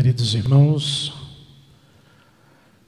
[0.00, 1.12] Queridos irmãos,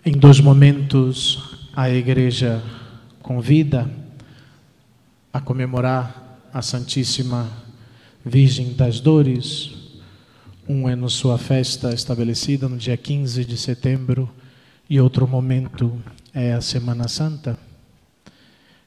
[0.02, 2.62] em dois momentos a Igreja
[3.20, 3.86] convida
[5.30, 7.50] a comemorar a Santíssima
[8.24, 9.72] Virgem das Dores.
[10.66, 14.26] Um é na sua festa estabelecida no dia 15 de setembro
[14.88, 16.02] e outro momento
[16.32, 17.58] é a Semana Santa.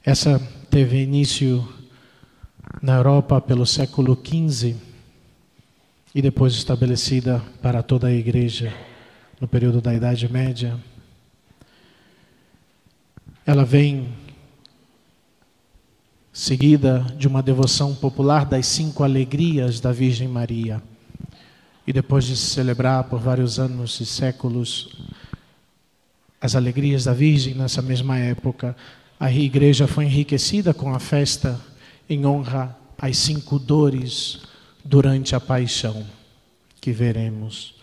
[0.04, 1.64] Essa teve início
[2.82, 4.85] na Europa pelo século XV
[6.16, 8.72] e depois estabelecida para toda a igreja
[9.38, 10.74] no período da Idade Média.
[13.44, 14.08] Ela vem
[16.32, 20.82] seguida de uma devoção popular das cinco alegrias da Virgem Maria.
[21.86, 24.96] E depois de se celebrar por vários anos e séculos
[26.40, 28.74] as alegrias da Virgem nessa mesma época,
[29.20, 31.60] a igreja foi enriquecida com a festa
[32.08, 34.55] em honra às cinco dores
[34.86, 36.06] durante a paixão
[36.80, 37.74] que veremos.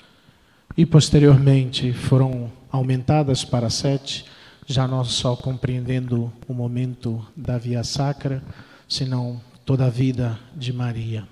[0.76, 4.26] E posteriormente foram aumentadas para sete,
[4.66, 8.42] já não só compreendendo o momento da via sacra,
[8.88, 11.28] senão toda a vida de Maria.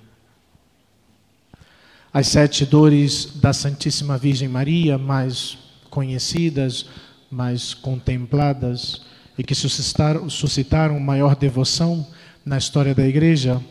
[2.13, 5.57] As sete dores da Santíssima Virgem Maria, mais
[5.89, 6.85] conhecidas,
[7.31, 9.01] mais contempladas
[9.37, 12.05] e que suscitaram, suscitaram maior devoção
[12.45, 13.61] na história da Igreja,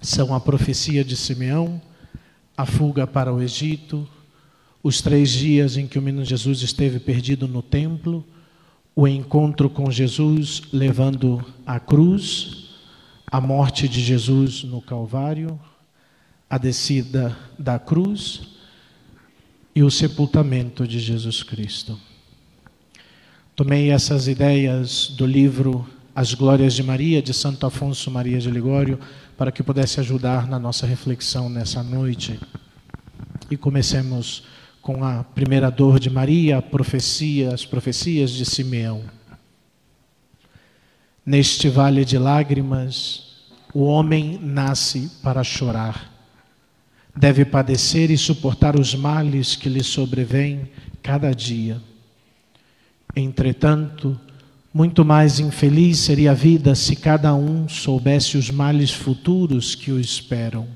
[0.00, 1.80] são a profecia de Simeão,
[2.56, 4.08] a fuga para o Egito,
[4.82, 8.24] os três dias em que o menino Jesus esteve perdido no templo,
[8.94, 12.70] o encontro com Jesus levando a cruz,
[13.26, 15.58] a morte de Jesus no Calvário,
[16.48, 18.42] a descida da cruz
[19.74, 21.98] e o sepultamento de Jesus Cristo.
[23.54, 25.86] Tomei essas ideias do livro
[26.18, 28.98] As Glórias de Maria, de Santo Afonso Maria de Ligório,
[29.36, 32.40] para que pudesse ajudar na nossa reflexão nessa noite.
[33.48, 34.42] E comecemos
[34.82, 39.04] com a primeira dor de Maria, a profecia, as profecias de Simeão.
[41.24, 46.12] Neste vale de lágrimas, o homem nasce para chorar.
[47.16, 50.68] Deve padecer e suportar os males que lhe sobrevêm
[51.00, 51.80] cada dia.
[53.14, 54.18] Entretanto,
[54.78, 59.98] muito mais infeliz seria a vida se cada um soubesse os males futuros que o
[59.98, 60.68] esperam.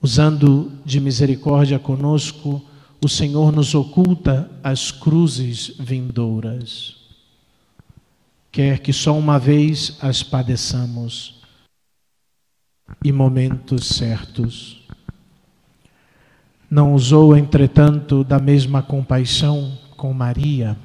[0.00, 2.62] Usando de misericórdia conosco,
[3.04, 6.98] o Senhor nos oculta as cruzes vindouras.
[8.52, 11.42] Quer que só uma vez as padeçamos
[13.02, 14.86] e momentos certos.
[16.70, 20.78] Não usou, entretanto, da mesma compaixão com Maria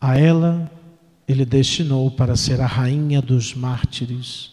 [0.00, 0.70] a ela
[1.26, 4.50] ele destinou para ser a rainha dos mártires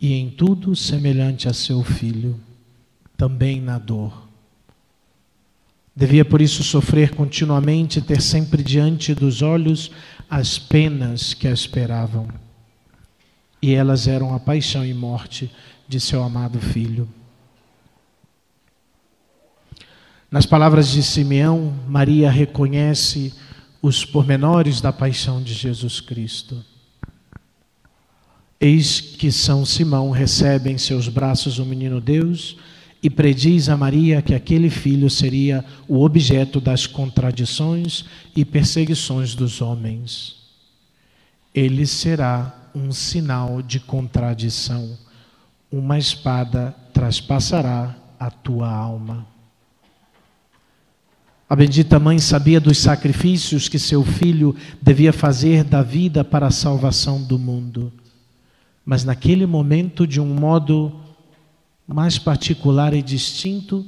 [0.00, 2.38] e em tudo semelhante a seu filho,
[3.16, 4.26] também na dor.
[5.94, 9.90] Devia por isso sofrer continuamente, ter sempre diante dos olhos
[10.28, 12.28] as penas que a esperavam.
[13.62, 15.50] E elas eram a paixão e morte
[15.88, 17.08] de seu amado filho.
[20.30, 23.32] Nas palavras de Simeão, Maria reconhece
[23.86, 26.60] os pormenores da paixão de Jesus Cristo.
[28.60, 32.56] Eis que São Simão recebe em seus braços o menino Deus
[33.00, 38.04] e prediz a Maria que aquele filho seria o objeto das contradições
[38.34, 40.34] e perseguições dos homens.
[41.54, 44.98] Ele será um sinal de contradição,
[45.70, 49.35] uma espada traspassará a tua alma.
[51.48, 56.50] A bendita mãe sabia dos sacrifícios que seu filho devia fazer da vida para a
[56.50, 57.92] salvação do mundo.
[58.84, 60.92] Mas naquele momento, de um modo
[61.86, 63.86] mais particular e distinto,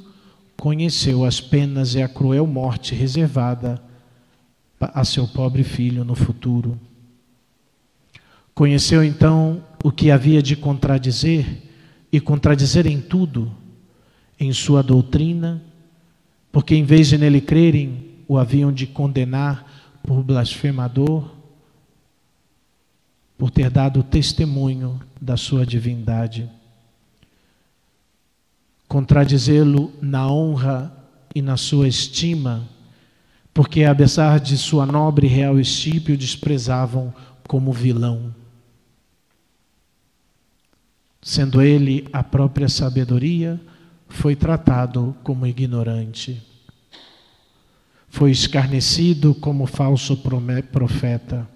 [0.56, 3.82] conheceu as penas e a cruel morte reservada
[4.80, 6.78] a seu pobre filho no futuro.
[8.54, 11.44] Conheceu então o que havia de contradizer,
[12.12, 13.52] e contradizer em tudo,
[14.38, 15.62] em sua doutrina,
[16.50, 21.30] porque em vez de nele crerem, o haviam de condenar por blasfemador,
[23.36, 26.50] por ter dado testemunho da sua divindade.
[28.88, 30.92] Contradizê-lo na honra
[31.34, 32.66] e na sua estima,
[33.54, 37.12] porque, apesar de sua nobre e real estípio, desprezavam
[37.46, 38.34] como vilão.
[41.20, 43.60] Sendo ele a própria sabedoria,
[44.08, 46.42] foi tratado como ignorante.
[48.08, 50.16] Foi escarnecido como falso
[50.72, 51.48] profeta.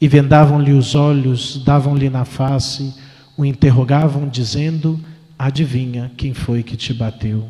[0.00, 2.94] E vendavam-lhe os olhos, davam-lhe na face,
[3.36, 5.00] o interrogavam, dizendo:
[5.38, 7.48] adivinha quem foi que te bateu.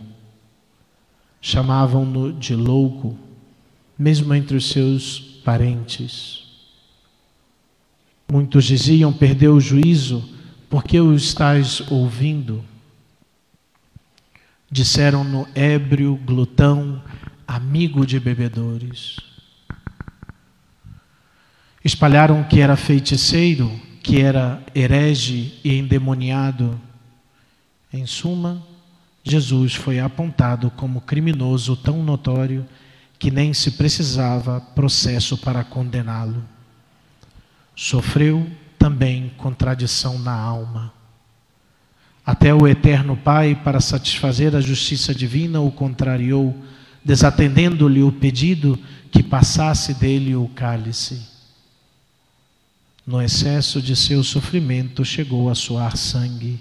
[1.41, 3.17] Chamavam-no de louco,
[3.99, 6.45] mesmo entre os seus parentes.
[8.31, 10.29] Muitos diziam: perdeu o juízo,
[10.69, 12.70] porque o estás ouvindo?
[14.71, 17.03] Disseram-no ébrio, glutão,
[17.47, 19.17] amigo de bebedores.
[21.85, 23.69] Espalharam que era feiticeiro,
[24.03, 26.81] que era herege e endemoniado.
[27.93, 28.63] Em suma,
[29.25, 32.65] Jesus foi apontado como criminoso tão notório
[33.19, 36.45] que nem se precisava processo para condená-lo.
[37.75, 41.00] Sofreu também contradição na alma.
[42.31, 46.57] Até o eterno Pai, para satisfazer a justiça divina, o contrariou,
[47.05, 48.79] desatendendo-lhe o pedido
[49.11, 51.27] que passasse dele o cálice.
[53.05, 56.61] No excesso de seu sofrimento, chegou a suar sangue.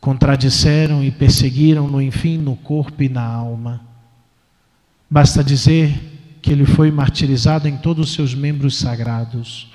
[0.00, 3.86] Contradisseram e perseguiram-no, enfim, no corpo e na alma.
[5.08, 5.96] Basta dizer
[6.42, 9.70] que ele foi martirizado em todos os seus membros sagrados,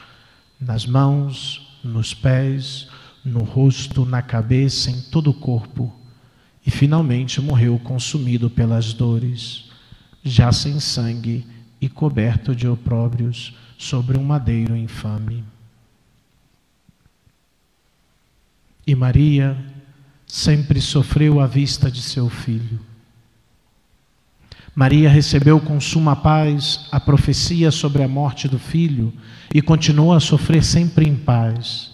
[0.60, 2.90] nas mãos, nos pés,
[3.24, 5.94] no rosto, na cabeça, em todo o corpo,
[6.66, 9.70] e finalmente morreu consumido pelas dores,
[10.24, 11.46] já sem sangue
[11.80, 15.44] e coberto de opróbrios sobre um madeiro infame.
[18.86, 19.58] E Maria
[20.28, 22.80] sempre sofreu à vista de seu filho.
[24.76, 29.14] Maria recebeu com suma paz a profecia sobre a morte do filho
[29.54, 31.93] e continuou a sofrer sempre em paz,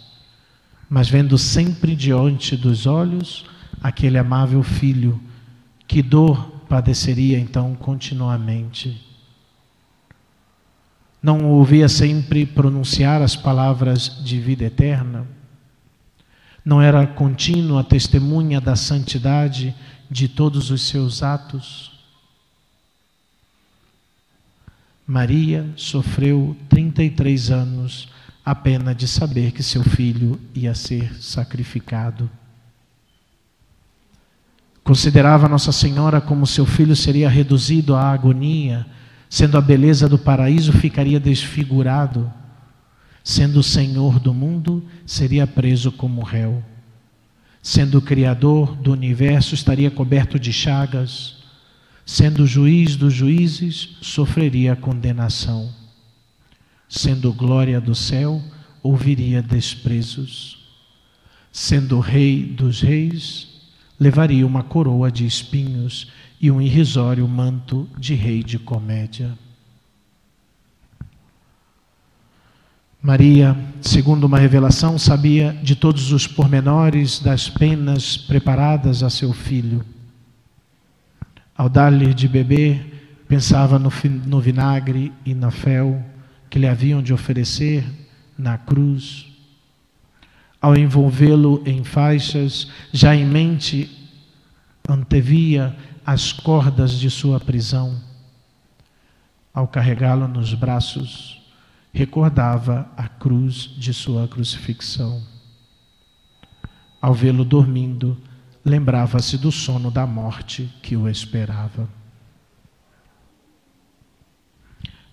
[0.90, 3.46] mas vendo sempre diante dos olhos
[3.82, 5.22] aquele amável filho,
[5.88, 9.06] que dor padeceria então continuamente.
[11.22, 15.28] Não ouvia sempre pronunciar as palavras de vida eterna?
[16.64, 19.76] Não era contínua testemunha da santidade
[20.10, 21.92] de todos os seus atos?
[25.06, 28.10] Maria sofreu 33 anos
[28.46, 32.30] a pena de saber que seu filho ia ser sacrificado.
[34.84, 38.86] Considerava Nossa Senhora como seu filho seria reduzido à agonia
[39.30, 42.32] Sendo a beleza do paraíso, ficaria desfigurado.
[43.24, 46.64] Sendo o Senhor do mundo, seria preso como réu.
[47.62, 51.38] Sendo o Criador do universo, estaria coberto de chagas.
[52.04, 55.72] Sendo o juiz dos juízes, sofreria condenação.
[56.90, 58.42] Sendo glória do céu,
[58.82, 60.58] ouviria desprezos.
[61.52, 63.48] Sendo rei dos reis,
[64.00, 69.38] levaria uma coroa de espinhos e um irrisório manto de rei de comédia.
[73.00, 79.86] Maria, segundo uma revelação, sabia de todos os pormenores das penas preparadas a seu filho.
[81.56, 83.92] Ao dar-lhe de beber, pensava no,
[84.26, 86.04] no vinagre e na fel
[86.50, 87.86] que lhe haviam de oferecer
[88.38, 89.28] na cruz.
[90.62, 93.90] Ao envolvê-lo em faixas, já em mente
[94.88, 95.75] antevia
[96.06, 98.01] as cordas de sua prisão.
[99.54, 101.42] Ao carregá-lo nos braços,
[101.94, 105.22] recordava a cruz de sua crucifixão.
[107.02, 108.18] Ao vê-lo dormindo,
[108.66, 111.88] lembrava-se do sono da morte que o esperava.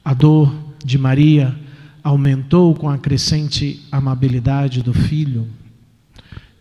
[0.04, 1.52] A dor de Maria
[2.00, 5.48] aumentou com a crescente amabilidade do filho.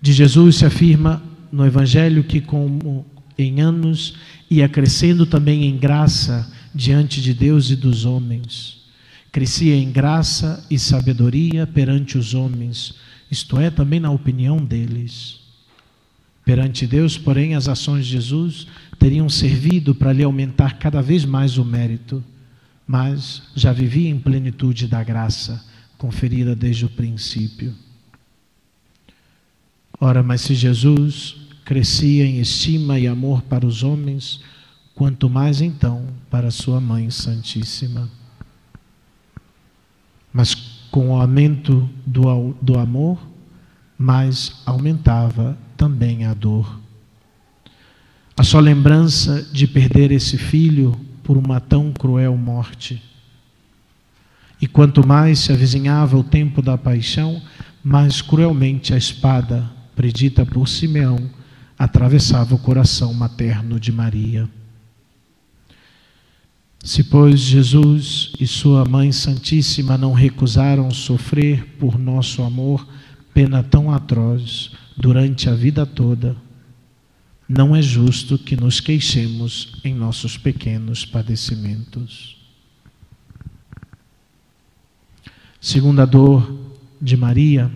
[0.02, 3.06] De Jesus se afirma no Evangelho que, como
[3.38, 4.16] em anos
[4.50, 8.78] ia crescendo também em graça diante de Deus e dos homens.
[9.32, 12.96] Crescia em graça e sabedoria perante os homens,
[13.30, 15.40] isto é, também na opinião deles.
[16.44, 18.66] Perante Deus, porém, as ações de Jesus
[18.98, 22.24] teriam servido para lhe aumentar cada vez mais o mérito,
[22.88, 25.64] mas já vivia em plenitude da graça
[25.98, 27.74] conferida desde o princípio.
[30.00, 34.42] Ora, mas se Jesus crescia em estima e amor para os homens,
[34.94, 38.10] quanto mais então para sua Mãe Santíssima.
[40.32, 40.54] Mas
[40.92, 43.20] com o aumento do, do amor,
[43.98, 46.80] mais aumentava também a dor.
[48.38, 53.02] A só lembrança de perder esse filho por uma tão cruel morte.
[54.62, 57.42] E quanto mais se avizinhava o tempo da paixão,
[57.84, 61.30] mais cruelmente a espada, predita por Simeão,
[61.78, 64.48] atravessava o coração materno de Maria.
[66.84, 72.88] Se, pois, Jesus e Sua Mãe Santíssima não recusaram sofrer por nosso amor
[73.34, 76.38] pena tão atroz, durante a vida toda,
[77.48, 82.36] não é justo que nos queixemos em nossos pequenos padecimentos.
[85.62, 86.60] Segunda dor
[87.02, 87.72] de Maria,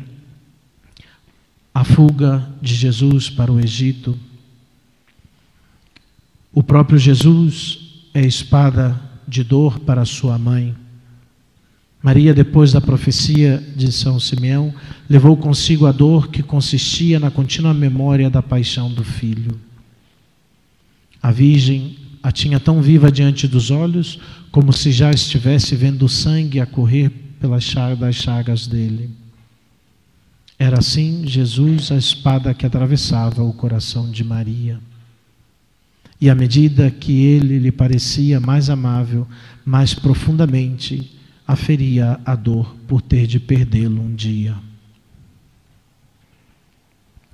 [1.73, 4.17] a fuga de Jesus para o Egito.
[6.51, 10.75] O próprio Jesus é espada de dor para sua mãe.
[12.01, 14.73] Maria, depois da profecia de São Simeão,
[15.09, 19.59] levou consigo a dor que consistia na contínua memória da paixão do filho.
[21.21, 24.19] A Virgem a tinha tão viva diante dos olhos,
[24.51, 29.09] como se já estivesse vendo o sangue a correr pelas chagas dele.
[30.57, 34.79] Era assim Jesus a espada que atravessava o coração de Maria.
[36.19, 39.25] E à medida que ele lhe parecia mais amável,
[39.65, 41.18] mais profundamente
[41.51, 44.55] aferia a dor por ter de perdê-lo um dia.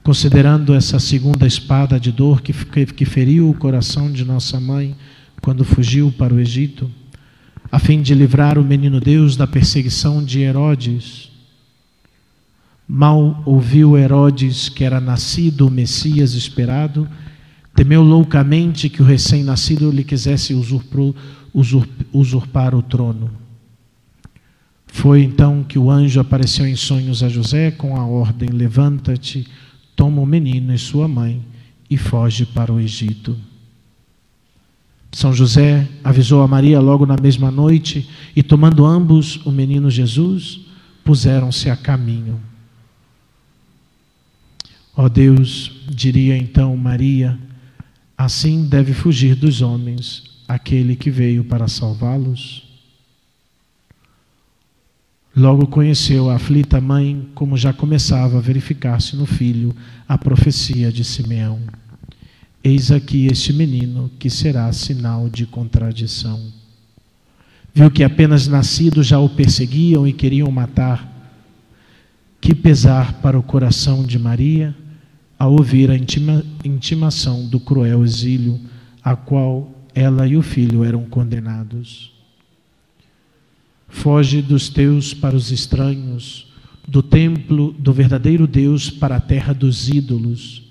[0.01, 2.53] Considerando essa segunda espada de dor que,
[2.85, 4.95] que feriu o coração de nossa mãe
[5.41, 6.89] quando fugiu para o Egito,
[7.71, 11.29] a fim de livrar o menino Deus da perseguição de Herodes,
[12.87, 17.05] mal ouviu Herodes que era nascido o Messias esperado
[17.75, 21.13] Temeu loucamente que o recém-nascido lhe quisesse usurpar,
[22.13, 23.29] usurpar o trono.
[24.95, 29.45] Foi então que o anjo apareceu em sonhos a José com a ordem: Levanta-te,
[29.93, 31.43] toma o menino e sua mãe
[31.89, 33.37] e foge para o Egito.
[35.11, 40.61] São José avisou a Maria logo na mesma noite e, tomando ambos o menino Jesus,
[41.03, 42.39] puseram-se a caminho.
[44.95, 47.37] Ó Deus, diria então Maria,
[48.17, 52.64] Assim deve fugir dos homens aquele que veio para salvá-los.
[55.35, 59.75] Logo conheceu a aflita mãe, como já começava a verificar-se no filho
[60.07, 61.59] a profecia de Simeão.
[62.63, 66.39] Eis aqui este menino que será sinal de contradição.
[67.73, 71.11] Viu que apenas nascido já o perseguiam e queriam matar.
[72.39, 74.73] Que pesar para o coração de Maria
[75.37, 78.57] a ouvir a intima, intimação do cruel exílio
[79.03, 82.14] a qual ela e o filho eram condenados.
[83.95, 86.53] Foge dos teus para os estranhos,
[86.85, 90.63] do templo do verdadeiro Deus para a terra dos ídolos.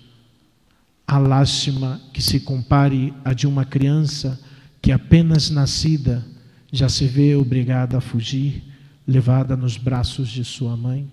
[1.07, 4.39] A lástima que se compare a de uma criança
[4.81, 6.25] que apenas nascida
[6.71, 8.63] já se vê obrigada a fugir,
[9.09, 11.11] levada nos braços de sua mãe.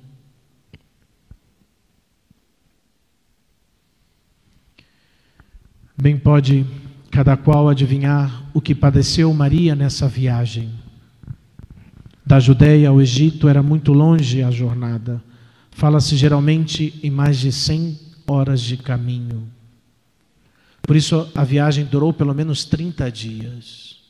[6.00, 6.68] Bem pode
[7.10, 10.81] cada qual adivinhar o que padeceu Maria nessa viagem.
[12.26, 15.22] Da Judéia ao Egito era muito longe a jornada.
[15.72, 19.50] Fala-se geralmente em mais de 100 horas de caminho.
[20.82, 24.02] Por isso a viagem durou pelo menos 30 dias.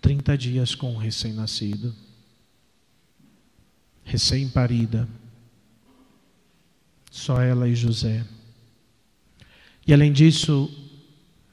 [0.00, 1.94] 30 dias com o recém-nascido,
[4.04, 5.08] recém-parida.
[7.10, 8.22] Só ela e José.
[9.86, 10.70] E além disso,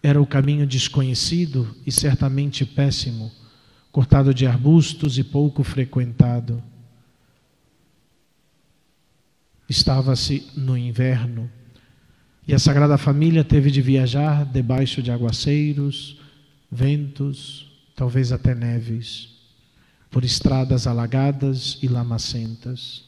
[0.04, 3.32] era o caminho desconhecido e certamente péssimo,
[3.92, 6.64] cortado de arbustos e pouco frequentado.
[9.68, 11.50] Estava-se no inverno
[12.48, 16.20] e a Sagrada Família teve de viajar debaixo de aguaceiros,
[16.72, 19.30] ventos, talvez até neves,
[20.10, 23.06] por estradas alagadas e lamacentas.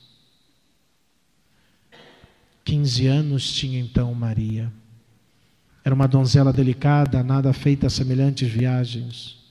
[2.64, 4.72] Quinze anos tinha então Maria.
[5.84, 9.43] Era uma donzela delicada, nada feita a semelhantes viagens.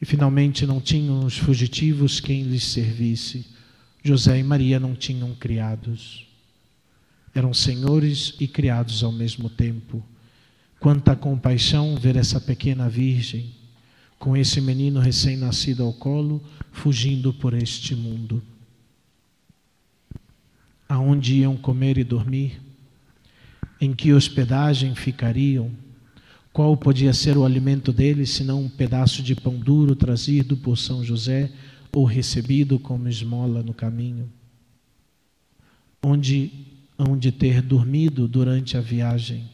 [0.00, 3.46] E finalmente não tinham os fugitivos quem lhes servisse.
[4.02, 6.26] José e Maria não tinham criados.
[7.34, 10.02] Eram senhores e criados ao mesmo tempo.
[10.78, 13.54] Quanta compaixão ver essa pequena virgem,
[14.18, 18.42] com esse menino recém-nascido ao colo, fugindo por este mundo.
[20.88, 22.60] Aonde iam comer e dormir?
[23.80, 25.70] em que hospedagem ficariam,
[26.56, 31.04] qual podia ser o alimento deles, senão um pedaço de pão duro trazido por São
[31.04, 31.52] José
[31.92, 34.26] ou recebido como esmola no caminho?
[36.02, 36.50] Onde
[36.96, 39.44] hão de ter dormido durante a viagem,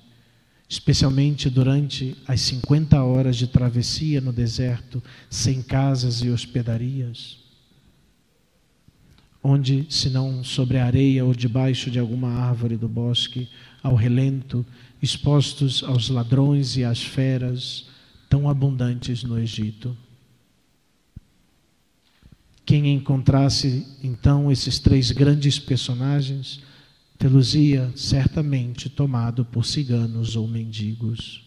[0.69, 7.39] especialmente durante as 50 horas de travessia no deserto, sem casas e hospedarias?
[9.43, 13.49] Onde, se não sobre a areia ou debaixo de alguma árvore do bosque,
[13.83, 14.65] ao relento,
[15.03, 17.89] expostos aos ladrões e às feras
[18.31, 19.97] tão abundantes no Egito.
[22.65, 26.63] Quem encontrasse então esses três grandes personagens,
[27.19, 31.45] telusia certamente tomado por ciganos ou mendigos.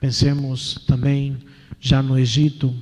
[0.00, 1.38] Pensemos também,
[1.78, 2.74] já no Egito,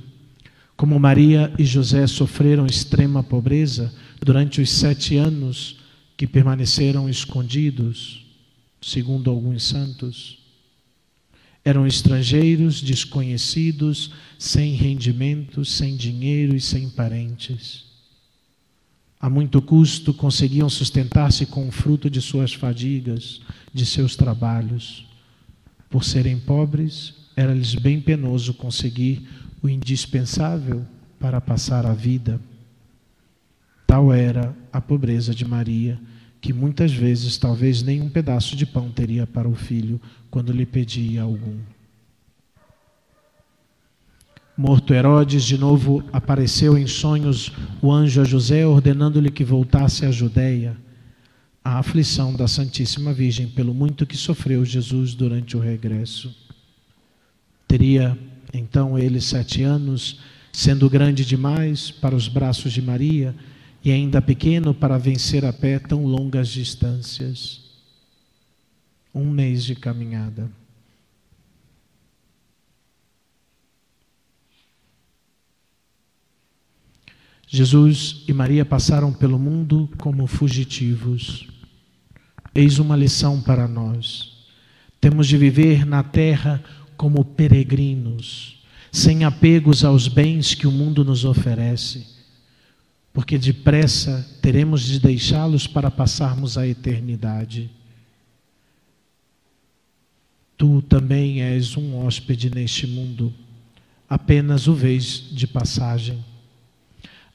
[0.76, 3.92] como Maria e José sofreram extrema pobreza
[4.24, 5.77] durante os sete anos
[6.18, 8.26] que permaneceram escondidos,
[8.82, 10.40] segundo alguns santos.
[11.64, 17.84] Eram estrangeiros, desconhecidos, sem rendimento, sem dinheiro e sem parentes.
[19.20, 23.40] A muito custo conseguiam sustentar-se com o fruto de suas fadigas,
[23.72, 25.06] de seus trabalhos.
[25.88, 29.22] Por serem pobres, era-lhes bem penoso conseguir
[29.62, 30.84] o indispensável
[31.20, 32.40] para passar a vida.
[33.88, 35.98] Tal era a pobreza de Maria,
[36.42, 39.98] que muitas vezes talvez nem um pedaço de pão teria para o filho
[40.30, 41.56] quando lhe pedia algum.
[44.54, 50.10] Morto Herodes, de novo apareceu em sonhos o anjo a José, ordenando-lhe que voltasse à
[50.10, 50.76] Judéia.
[51.64, 56.36] A aflição da Santíssima Virgem, pelo muito que sofreu Jesus durante o regresso.
[57.66, 58.18] Teria
[58.52, 60.20] então ele sete anos,
[60.52, 63.34] sendo grande demais para os braços de Maria
[63.84, 67.60] e ainda pequeno para vencer a pé tão longas distâncias.
[69.14, 70.50] Um mês de caminhada.
[77.46, 81.48] Jesus e Maria passaram pelo mundo como fugitivos.
[82.54, 84.46] Eis uma lição para nós.
[85.00, 86.62] Temos de viver na terra
[86.96, 92.17] como peregrinos, sem apegos aos bens que o mundo nos oferece
[93.18, 97.68] porque depressa teremos de deixá-los para passarmos a eternidade.
[100.56, 103.34] Tu também és um hóspede neste mundo,
[104.08, 106.24] apenas o vez de passagem.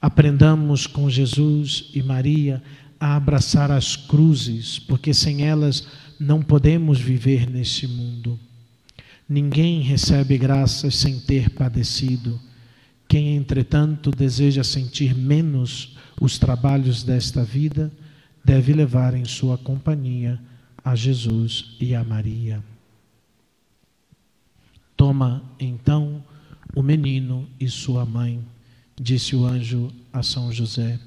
[0.00, 2.62] Aprendamos com Jesus e Maria
[2.98, 5.86] a abraçar as cruzes, porque sem elas
[6.18, 8.40] não podemos viver neste mundo.
[9.28, 12.40] Ninguém recebe graças sem ter padecido.
[13.08, 17.92] Quem, entretanto, deseja sentir menos os trabalhos desta vida,
[18.44, 20.40] deve levar em sua companhia
[20.84, 22.62] a Jesus e a Maria.
[24.96, 26.22] Toma, então,
[26.74, 28.44] o menino e sua mãe,
[29.00, 30.98] disse o anjo a São José.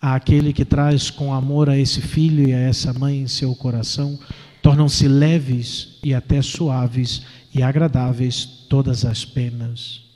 [0.00, 4.18] Aquele que traz com amor a esse filho e a essa mãe em seu coração,
[4.62, 7.22] tornam-se leves e até suaves
[7.52, 10.07] e agradáveis todas as penas.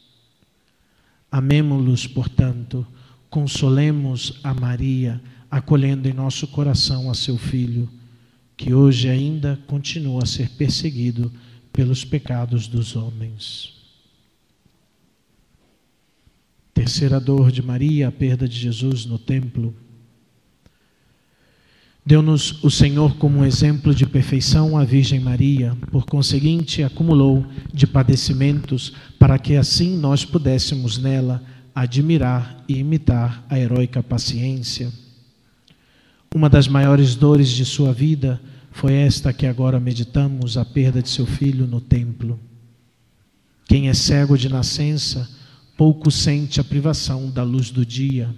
[1.32, 2.86] Amemo-los, portanto,
[3.30, 5.18] consolemos a Maria,
[5.50, 7.88] acolhendo em nosso coração a seu filho,
[8.54, 11.32] que hoje ainda continua a ser perseguido
[11.72, 13.72] pelos pecados dos homens.
[16.74, 19.74] Terceira dor de Maria, a perda de Jesus no templo.
[22.04, 28.92] Deu-nos o Senhor como exemplo de perfeição a Virgem Maria, por conseguinte, acumulou de padecimentos,
[29.20, 31.40] para que assim nós pudéssemos nela
[31.72, 34.92] admirar e imitar a heróica paciência.
[36.34, 38.40] Uma das maiores dores de sua vida
[38.72, 42.38] foi esta que agora meditamos, a perda de seu filho no templo.
[43.68, 45.30] Quem é cego de nascença,
[45.76, 48.34] pouco sente a privação da luz do dia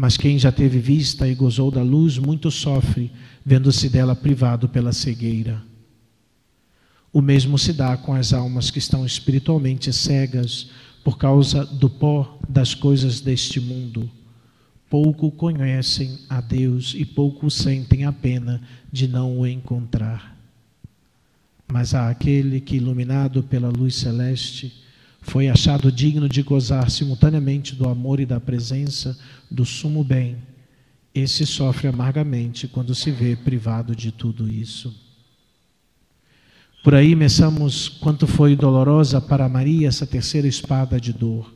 [0.00, 3.10] mas quem já teve vista e gozou da luz, muito sofre,
[3.44, 5.60] vendo-se dela privado pela cegueira.
[7.12, 10.70] O mesmo se dá com as almas que estão espiritualmente cegas
[11.02, 14.08] por causa do pó das coisas deste mundo.
[14.88, 20.38] Pouco conhecem a Deus e pouco sentem a pena de não o encontrar.
[21.66, 24.72] Mas há aquele que, iluminado pela luz celeste,
[25.28, 29.16] foi achado digno de gozar simultaneamente do amor e da presença
[29.50, 30.36] do sumo bem,
[31.14, 34.94] esse sofre amargamente quando se vê privado de tudo isso.
[36.82, 41.52] Por aí meçamos quanto foi dolorosa para Maria essa terceira espada de dor.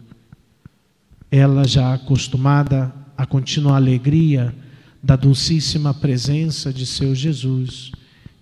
[1.30, 4.54] Ela já acostumada à contínua alegria
[5.02, 7.90] da dulcíssima presença de seu Jesus,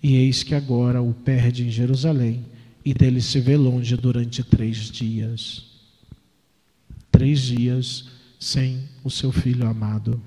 [0.03, 2.50] e eis que agora o perde em Jerusalém
[2.83, 5.65] e dele se vê longe durante três dias.
[7.11, 8.05] Três dias
[8.39, 10.21] sem o seu filho amado.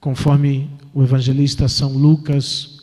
[0.00, 2.80] Conforme o evangelista São Lucas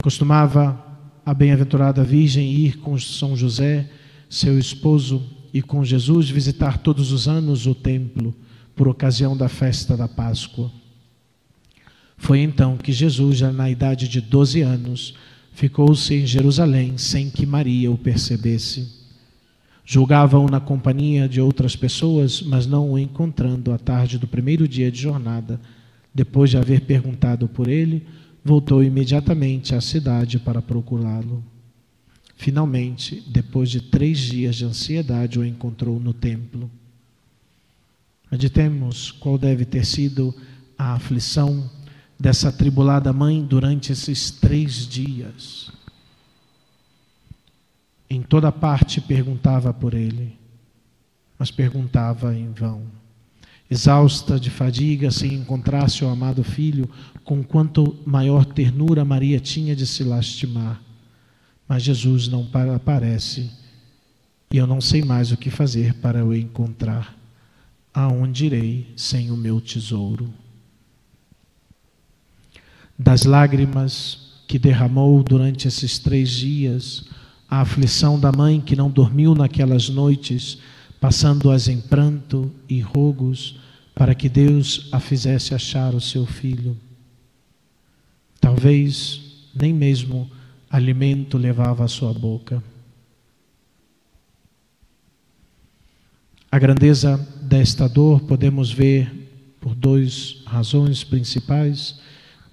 [0.00, 0.80] costumava
[1.26, 3.90] a bem-aventurada Virgem ir com São José,
[4.28, 5.22] seu esposo,
[5.54, 8.34] e com Jesus visitar todos os anos o templo
[8.74, 10.68] por ocasião da festa da Páscoa.
[12.16, 15.14] Foi então que Jesus, já na idade de 12 anos,
[15.54, 19.04] ficou-se em Jerusalém sem que Maria o percebesse.
[19.86, 24.90] Julgava-o na companhia de outras pessoas, mas não o encontrando à tarde do primeiro dia
[24.90, 25.60] de jornada,
[26.12, 28.06] depois de haver perguntado por ele,
[28.44, 31.42] voltou imediatamente à cidade para procurá-lo.
[32.36, 36.70] Finalmente, depois de três dias de ansiedade, o encontrou no templo.
[38.30, 40.34] Meditemos qual deve ter sido
[40.76, 41.70] a aflição
[42.24, 45.70] dessa atribulada mãe durante esses três dias.
[48.08, 50.34] Em toda parte perguntava por ele,
[51.38, 52.86] mas perguntava em vão.
[53.70, 56.88] Exausta de fadiga, sem encontrar seu amado filho,
[57.24, 60.80] com quanto maior ternura Maria tinha de se lastimar.
[61.68, 63.50] Mas Jesus não aparece
[64.50, 67.14] e eu não sei mais o que fazer para o encontrar.
[67.92, 70.32] Aonde irei sem o meu tesouro?
[72.98, 77.04] Das lágrimas que derramou durante esses três dias,
[77.48, 80.58] a aflição da mãe que não dormiu naquelas noites,
[81.00, 83.58] passando-as em pranto e rogos,
[83.94, 86.76] para que Deus a fizesse achar o seu filho.
[88.40, 89.20] Talvez
[89.54, 90.30] nem mesmo
[90.68, 92.62] alimento levava à sua boca.
[96.50, 99.10] A grandeza desta dor podemos ver
[99.60, 101.98] por duas razões principais.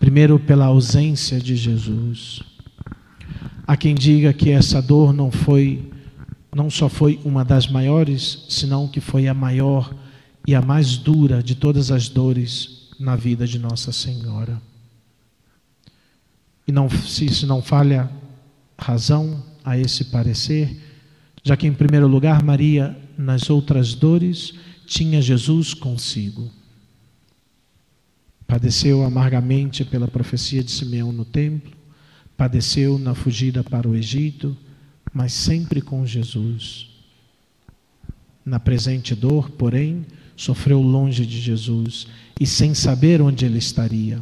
[0.02, 2.42] Primeiro, pela ausência de Jesus.
[3.68, 5.92] Há quem diga que essa dor não foi
[6.54, 9.96] não só foi uma das maiores, senão que foi a maior
[10.46, 14.60] e a mais dura de todas as dores na vida de Nossa Senhora.
[16.68, 18.12] E não, se isso não falha
[18.78, 20.82] razão a esse parecer,
[21.44, 24.56] já que em primeiro lugar Maria, nas outras dores,
[24.88, 26.52] tinha Jesus consigo.
[28.52, 31.72] Padeceu amargamente pela profecia de Simeão no templo,
[32.36, 34.58] Padeceu na fugida para o Egito,
[35.14, 36.90] mas sempre com Jesus.
[38.44, 42.08] Na presente dor, porém, sofreu longe de Jesus
[42.42, 44.22] e sem saber onde ele estaria.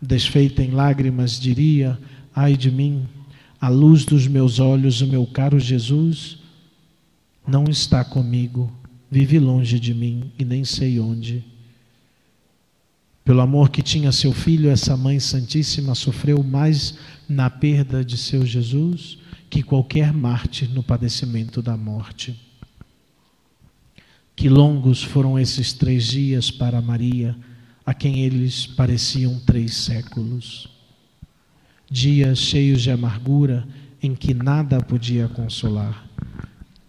[0.00, 1.98] Desfeita em lágrimas, diria:
[2.32, 3.08] Ai de mim,
[3.60, 6.38] a luz dos meus olhos, o meu caro Jesus
[7.44, 8.72] não está comigo,
[9.10, 11.52] vive longe de mim e nem sei onde.
[13.24, 18.44] Pelo amor que tinha seu filho, essa mãe santíssima sofreu mais na perda de seu
[18.44, 22.38] Jesus que qualquer mártir no padecimento da morte.
[24.36, 27.34] Que longos foram esses três dias para Maria,
[27.86, 30.68] a quem eles pareciam três séculos.
[31.90, 33.66] Dias cheios de amargura
[34.02, 36.04] em que nada a podia consolar.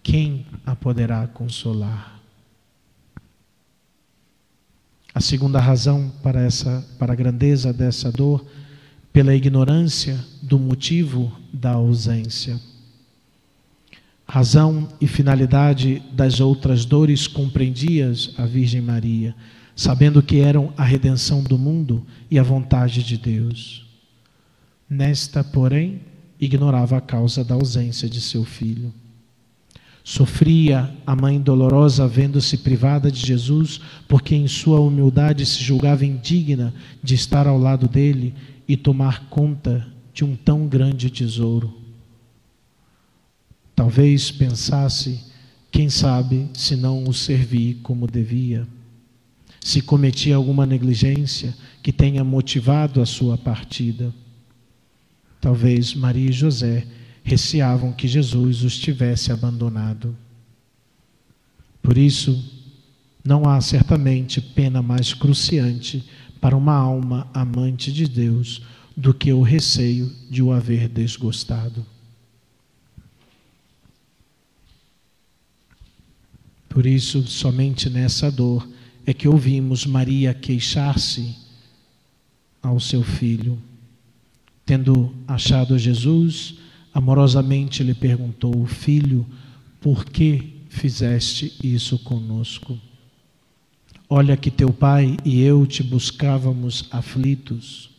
[0.04, 2.15] Quem a poderá consolar?
[5.16, 8.46] A segunda razão para, essa, para a grandeza dessa dor,
[9.14, 12.60] pela ignorância do motivo da ausência.
[14.28, 19.34] Razão e finalidade das outras dores compreendias a Virgem Maria,
[19.74, 23.86] sabendo que eram a redenção do mundo e a vontade de Deus.
[24.90, 26.02] Nesta, porém,
[26.38, 28.94] ignorava a causa da ausência de seu filho.
[30.08, 36.72] Sofria a mãe dolorosa vendo-se privada de Jesus, porque em sua humildade se julgava indigna
[37.02, 38.32] de estar ao lado dele
[38.68, 41.74] e tomar conta de um tão grande tesouro.
[43.76, 45.20] Talvez pensasse,
[45.72, 48.68] quem sabe, se não o servi como devia,
[49.60, 54.14] se cometia alguma negligência que tenha motivado a sua partida.
[55.42, 56.86] Talvez Maria e José
[57.26, 60.16] receavam que Jesus os tivesse abandonado.
[61.82, 62.54] Por isso,
[63.24, 66.08] não há certamente pena mais cruciante
[66.40, 68.62] para uma alma amante de Deus
[68.96, 71.84] do que o receio de o haver desgostado.
[76.70, 78.70] Por isso, somente nessa dor
[79.04, 81.36] é que ouvimos Maria queixar-se
[82.62, 83.58] ao seu filho.
[84.64, 86.65] Tendo achado Jesus,
[86.96, 89.26] amorosamente lhe perguntou: Filho,
[89.82, 92.80] por que fizeste isso conosco?
[94.10, 97.90] Olha que teu pai e eu te buscávamos aflitos.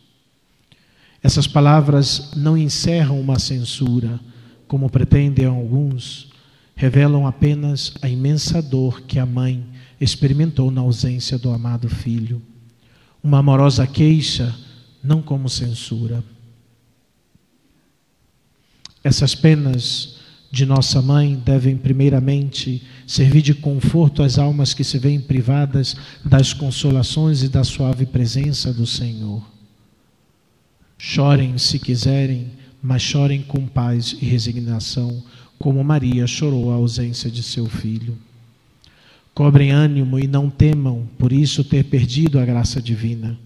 [1.21, 4.19] Essas palavras não encerram uma censura,
[4.67, 6.29] como pretendem alguns,
[6.75, 9.63] revelam apenas a imensa dor que a mãe
[9.99, 12.41] experimentou na ausência do amado filho.
[13.21, 14.55] Uma amorosa queixa,
[15.03, 16.23] não como censura.
[19.03, 20.17] Essas penas
[20.51, 26.53] de nossa mãe devem, primeiramente, servir de conforto às almas que se veem privadas das
[26.53, 29.43] consolações e da suave presença do Senhor.
[30.97, 32.47] Chorem se quiserem,
[32.81, 35.23] mas chorem com paz e resignação,
[35.59, 38.17] como Maria chorou a ausência de seu filho.
[39.33, 43.37] Cobrem ânimo e não temam, por isso ter perdido a graça divina.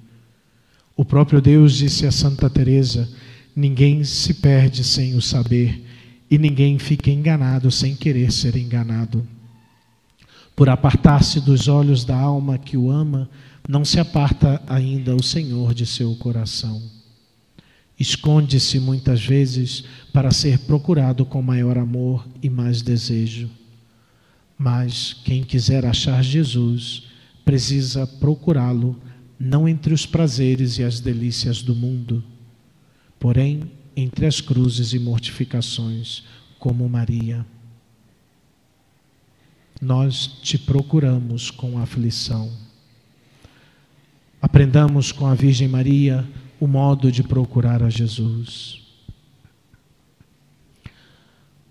[0.95, 3.09] O próprio Deus disse a Santa Teresa:
[3.55, 5.83] ninguém se perde sem o saber
[6.29, 9.27] e ninguém fica enganado sem querer ser enganado.
[10.55, 13.29] Por apartar-se dos olhos da alma que o ama,
[13.67, 16.81] não se aparta ainda o Senhor de seu coração.
[17.99, 23.49] Esconde-se muitas vezes para ser procurado com maior amor e mais desejo.
[24.57, 27.03] Mas quem quiser achar Jesus
[27.43, 28.99] precisa procurá-lo
[29.39, 32.23] não entre os prazeres e as delícias do mundo,
[33.21, 36.23] porém entre as cruzes e mortificações,
[36.57, 37.45] como Maria.
[39.79, 42.51] Nós te procuramos com aflição.
[44.41, 46.27] Aprendamos com a Virgem Maria
[46.60, 48.81] o modo de procurar a Jesus.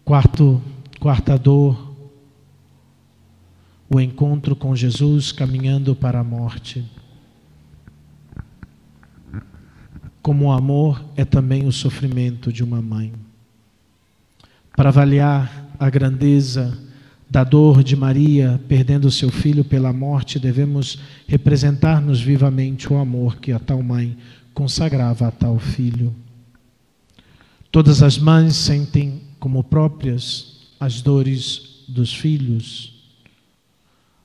[0.04, 0.62] Quarto,
[1.00, 1.96] quarta dor,
[3.92, 6.84] o encontro com Jesus caminhando para a morte.
[10.22, 13.12] Como o amor é também o sofrimento de uma mãe.
[14.76, 16.78] Para avaliar a grandeza
[17.28, 23.52] da dor de Maria perdendo seu filho pela morte, devemos representar-nos vivamente o amor que
[23.52, 24.16] a tal mãe
[24.52, 26.14] consagrava a tal filho.
[27.70, 32.99] Todas as mães sentem como próprias as dores dos filhos.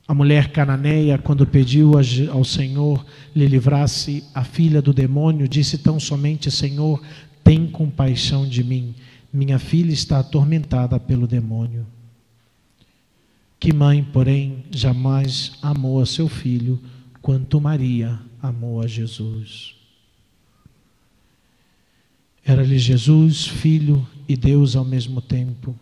[0.07, 1.93] A mulher cananeia, quando pediu
[2.31, 7.01] ao Senhor lhe livrasse a filha do demônio, disse tão somente: Senhor,
[7.43, 8.93] tem compaixão de mim,
[9.33, 11.85] minha filha está atormentada pelo demônio.
[13.59, 16.79] Que mãe, porém, jamais amou a seu filho
[17.21, 19.73] quanto Maria amou a Jesus.
[22.45, 25.75] Era-lhe Jesus, Filho e Deus ao mesmo tempo,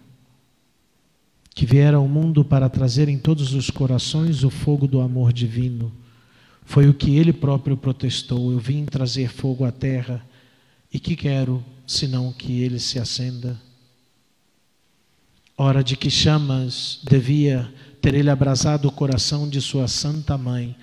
[1.54, 5.92] que viera ao mundo para trazer em todos os corações o fogo do amor divino.
[6.66, 10.26] Foi o que ele próprio protestou: Eu vim trazer fogo à terra,
[10.92, 13.60] e que quero senão que ele se acenda?
[15.56, 20.76] Hora de que chamas devia ter ele abrasado o coração de sua santa mãe,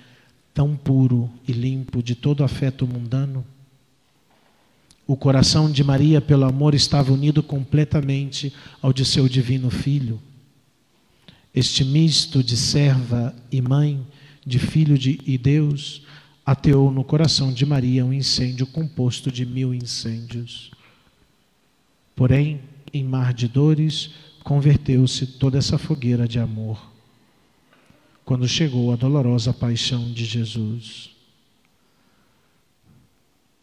[0.53, 3.45] tão puro e limpo de todo afeto mundano?
[5.05, 10.21] O coração de Maria, pelo amor, estava unido completamente ao de seu divino filho.
[11.53, 14.05] Este misto de serva e mãe,
[14.45, 16.03] de filho de, e Deus,
[16.45, 20.71] ateou no coração de Maria um incêndio composto de mil incêndios.
[22.15, 22.61] Porém,
[22.93, 24.11] em mar de dores,
[24.43, 26.91] converteu-se toda essa fogueira de amor.
[28.23, 31.09] Quando chegou a dolorosa paixão de Jesus.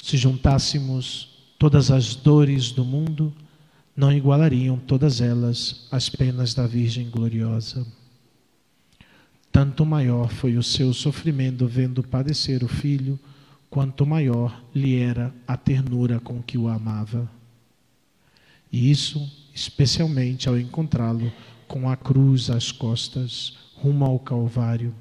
[0.02, 3.34] Se juntássemos Todas as dores do mundo
[3.98, 7.84] não igualariam todas elas as penas da Virgem gloriosa.
[9.50, 13.18] Tanto maior foi o seu sofrimento vendo padecer o filho,
[13.68, 17.28] quanto maior lhe era a ternura com que o amava.
[18.70, 19.20] E isso,
[19.52, 21.32] especialmente ao encontrá-lo
[21.66, 24.94] com a cruz às costas, rumo ao Calvário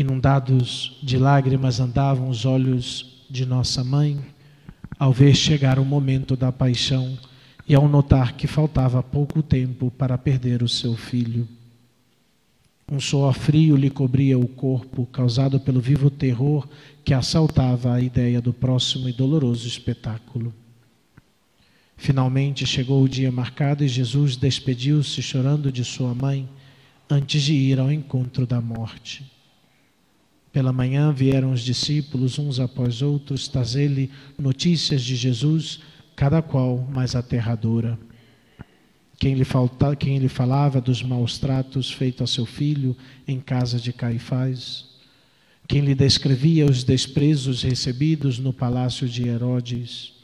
[0.00, 4.18] Inundados de lágrimas andavam os olhos de nossa mãe
[4.98, 7.18] ao ver chegar o momento da paixão
[7.68, 11.46] e ao notar que faltava pouco tempo para perder o seu filho.
[12.90, 16.66] Um suor frio lhe cobria o corpo, causado pelo vivo terror
[17.04, 20.50] que assaltava a ideia do próximo e doloroso espetáculo.
[21.98, 26.48] Finalmente chegou o dia marcado e Jesus despediu-se chorando de sua mãe
[27.10, 29.30] antes de ir ao encontro da morte.
[30.52, 35.80] Pela manhã vieram os discípulos, uns após outros, trazer-lhe notícias de Jesus,
[36.16, 37.98] cada qual mais aterradora.
[39.18, 39.44] Quem lhe,
[39.98, 42.96] quem lhe falava dos maus tratos feitos a seu filho
[43.28, 44.86] em casa de Caifás.
[45.68, 50.14] Quem lhe descrevia os desprezos recebidos no palácio de Herodes.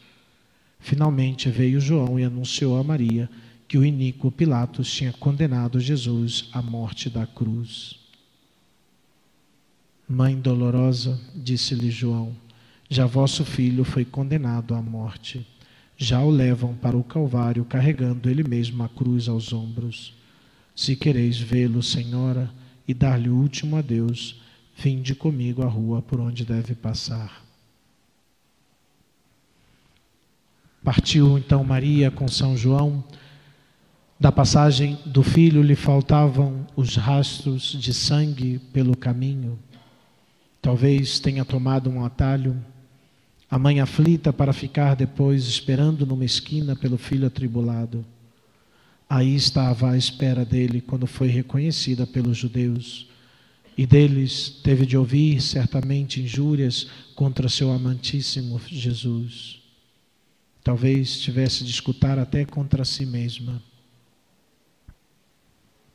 [0.81, 3.31] Finalmente veio João e anunciou a Maria
[3.69, 8.06] que o iníquo Pilatos tinha condenado Jesus à morte da cruz.
[10.09, 12.37] Mãe dolorosa, disse-lhe João,
[12.88, 15.45] já vosso filho foi condenado à morte.
[15.97, 20.14] Já o levam para o Calvário, carregando ele mesmo a cruz aos ombros.
[20.77, 22.49] Se quereis vê-lo, Senhora,
[22.87, 24.40] e dar-lhe o último adeus,
[24.77, 27.45] vinde comigo à rua por onde deve passar.
[30.85, 33.03] Partiu então Maria com São João.
[34.21, 39.59] Da passagem do filho lhe faltavam os rastros de sangue pelo caminho.
[40.66, 42.61] Talvez tenha tomado um atalho
[43.48, 48.05] A mãe aflita para ficar depois esperando numa esquina pelo filho atribulado.
[49.09, 53.09] Aí estava à espera dele quando foi reconhecida pelos judeus.
[53.79, 59.61] E deles teve de ouvir certamente injúrias contra seu amantíssimo Jesus.
[60.64, 63.62] Talvez tivesse de escutar até contra si mesma.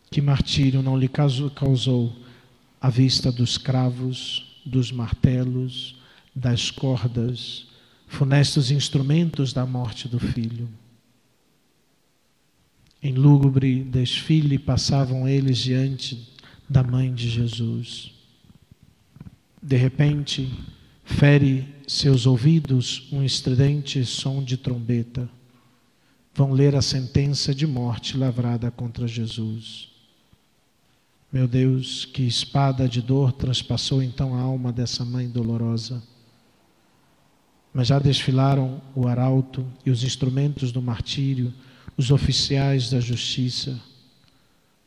[0.10, 2.16] Que martírio não lhe causou
[2.80, 5.96] a vista dos cravos, dos martelos,
[6.36, 7.68] das cordas,
[8.08, 10.70] funestos instrumentos da morte do filho.
[13.02, 16.30] Em lúgubre desfile passavam eles diante
[16.70, 18.12] da mãe de Jesus.
[19.62, 20.52] De repente,
[21.04, 25.30] fere seus ouvidos um estridente som de trombeta.
[26.34, 29.91] Vão ler a sentença de morte lavrada contra Jesus.
[31.32, 36.04] Meu Deus, que espada de dor transpassou então a alma dessa mãe dolorosa.
[37.74, 41.54] Mas já desfilaram o arauto e os instrumentos do martírio,
[41.96, 43.80] os oficiais da justiça.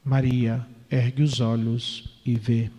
[0.05, 2.71] Maria ergue os olhos e vê.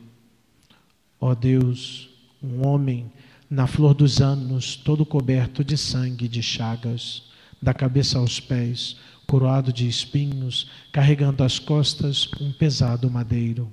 [1.20, 2.10] Ó Deus,
[2.44, 3.12] um homem
[3.50, 7.24] na flor dos anos, todo coberto de sangue e de chagas,
[7.60, 13.72] da cabeça aos pés, coroado de espinhos, carregando às costas um pesado madeiro.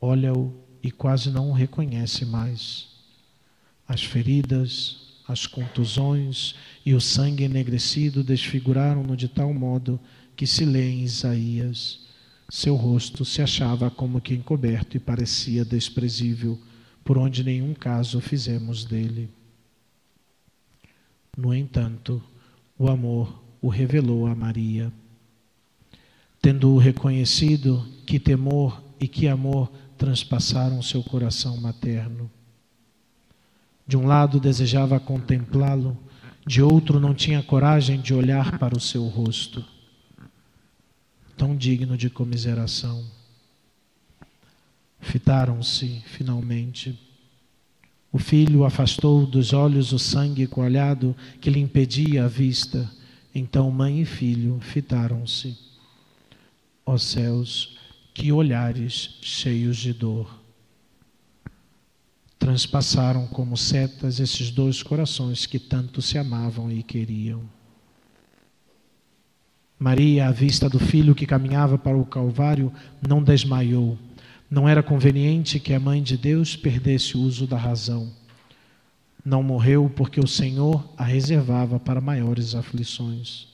[0.00, 2.88] Olha-o e quase não o reconhece mais.
[3.88, 9.98] As feridas, as contusões e o sangue enegrecido desfiguraram-no de tal modo
[10.36, 12.06] que se lê em Isaías.
[12.48, 16.60] Seu rosto se achava como que encoberto e parecia desprezível,
[17.04, 19.28] por onde nenhum caso fizemos dele.
[21.36, 22.22] No entanto,
[22.78, 24.92] o amor o revelou a Maria.
[26.40, 32.30] Tendo-o reconhecido, que temor e que amor transpassaram seu coração materno.
[33.84, 35.98] De um lado desejava contemplá-lo,
[36.46, 39.64] de outro não tinha coragem de olhar para o seu rosto,
[41.36, 43.04] tão digno de comiseração.
[45.00, 46.96] Fitaram-se, finalmente.
[48.12, 52.88] O filho afastou dos olhos o sangue coalhado que lhe impedia a vista
[53.38, 55.58] então mãe e filho fitaram-se.
[56.86, 57.76] Ó céus,
[58.14, 60.40] que olhares cheios de dor.
[62.38, 67.42] Transpassaram como setas esses dois corações que tanto se amavam e queriam.
[69.78, 72.72] Maria, à vista do filho que caminhava para o Calvário,
[73.06, 73.98] não desmaiou.
[74.50, 78.10] Não era conveniente que a mãe de Deus perdesse o uso da razão
[79.26, 83.48] não morreu porque o Senhor a reservava para maiores aflições.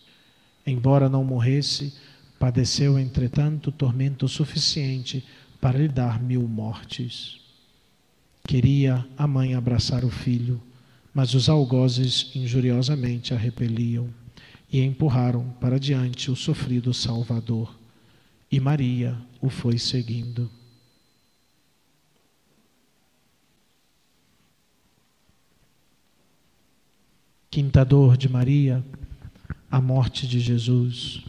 [0.67, 1.95] Embora não morresse,
[2.39, 5.25] padeceu, entretanto, tormento suficiente
[5.59, 7.41] para lhe dar mil mortes.
[8.45, 10.61] Queria a mãe abraçar o filho,
[11.15, 14.11] mas os algozes injuriosamente a repeliam
[14.71, 17.75] e empurraram para diante o sofrido Salvador.
[18.51, 20.51] E Maria o foi seguindo.
[27.53, 28.83] Quinta dor de Maria,
[29.71, 31.23] a morte de Jesus.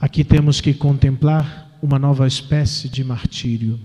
[0.00, 3.78] Aqui temos que contemplar uma nova espécie de martírio.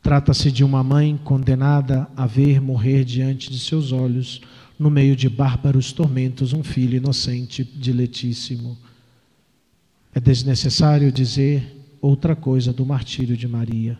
[0.00, 4.40] Trata-se de uma mãe condenada a ver morrer diante de seus olhos,
[4.78, 8.78] no meio de bárbaros tormentos, um filho inocente, diletíssimo.
[10.14, 13.98] É desnecessário dizer outra coisa do martírio de Maria.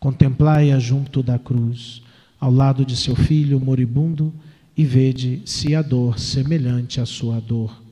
[0.00, 2.00] Contemplai-a junto da cruz,
[2.40, 4.32] ao lado de seu filho moribundo
[4.76, 7.82] e vede se a dor semelhante à sua dor.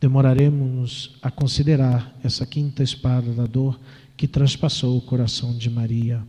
[0.00, 3.78] Demoraremos a considerar essa quinta espada da dor
[4.16, 6.22] que transpassou o coração de Maria,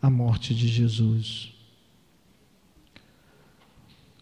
[0.00, 1.52] a morte de Jesus.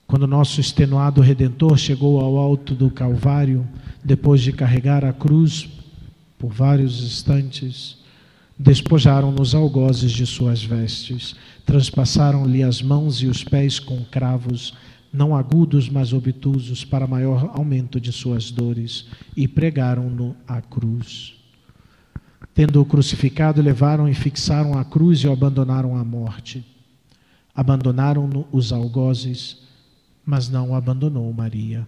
[0.07, 3.68] Quando nosso extenuado redentor chegou ao alto do Calvário,
[4.03, 5.68] depois de carregar a cruz
[6.38, 7.99] por vários instantes,
[8.60, 11.34] despojaram-no os algozes de suas vestes
[11.70, 14.74] Transpassaram-lhe as mãos e os pés com cravos,
[15.12, 19.06] não agudos, mas obtusos, para maior aumento de suas dores,
[19.36, 21.36] e pregaram-no à cruz.
[22.52, 26.66] Tendo-o crucificado, levaram e fixaram a cruz e o abandonaram à morte.
[27.54, 29.58] Abandonaram-no os algozes,
[30.26, 31.86] mas não o abandonou Maria.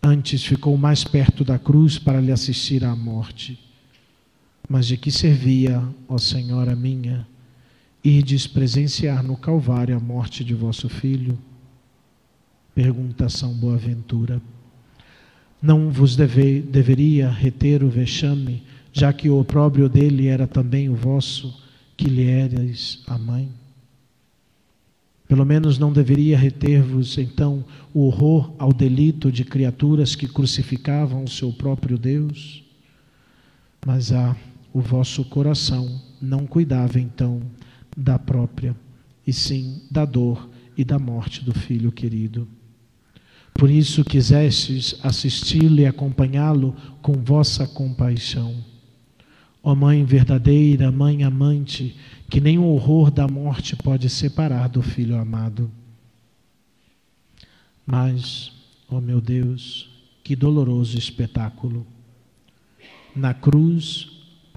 [0.00, 3.58] Antes ficou mais perto da cruz para lhe assistir à morte.
[4.70, 7.26] Mas de que servia, ó Senhora minha,
[8.04, 11.36] Ides presenciar no Calvário a morte de vosso filho?
[12.72, 14.40] Pergunta São Boaventura.
[15.60, 18.62] Não vos deve, deveria reter o vexame,
[18.92, 21.60] já que o opróbrio dele era também o vosso,
[21.96, 23.50] que lhe erais a mãe?
[25.26, 31.28] Pelo menos não deveria reter-vos, então, o horror ao delito de criaturas que crucificavam o
[31.28, 32.62] seu próprio Deus?
[33.84, 34.36] Mas ah,
[34.72, 37.40] o vosso coração não cuidava então
[37.96, 38.76] da própria,
[39.26, 42.46] e sim da dor e da morte do filho querido.
[43.52, 48.54] Por isso quisestes assisti-lo e acompanhá-lo com vossa compaixão.
[49.62, 51.94] Ó Mãe verdadeira, Mãe amante,
[52.30, 55.70] que nem o horror da morte pode separar do filho amado.
[57.84, 58.52] Mas,
[58.88, 59.90] ó meu Deus,
[60.24, 61.86] que doloroso espetáculo.
[63.14, 64.09] Na cruz,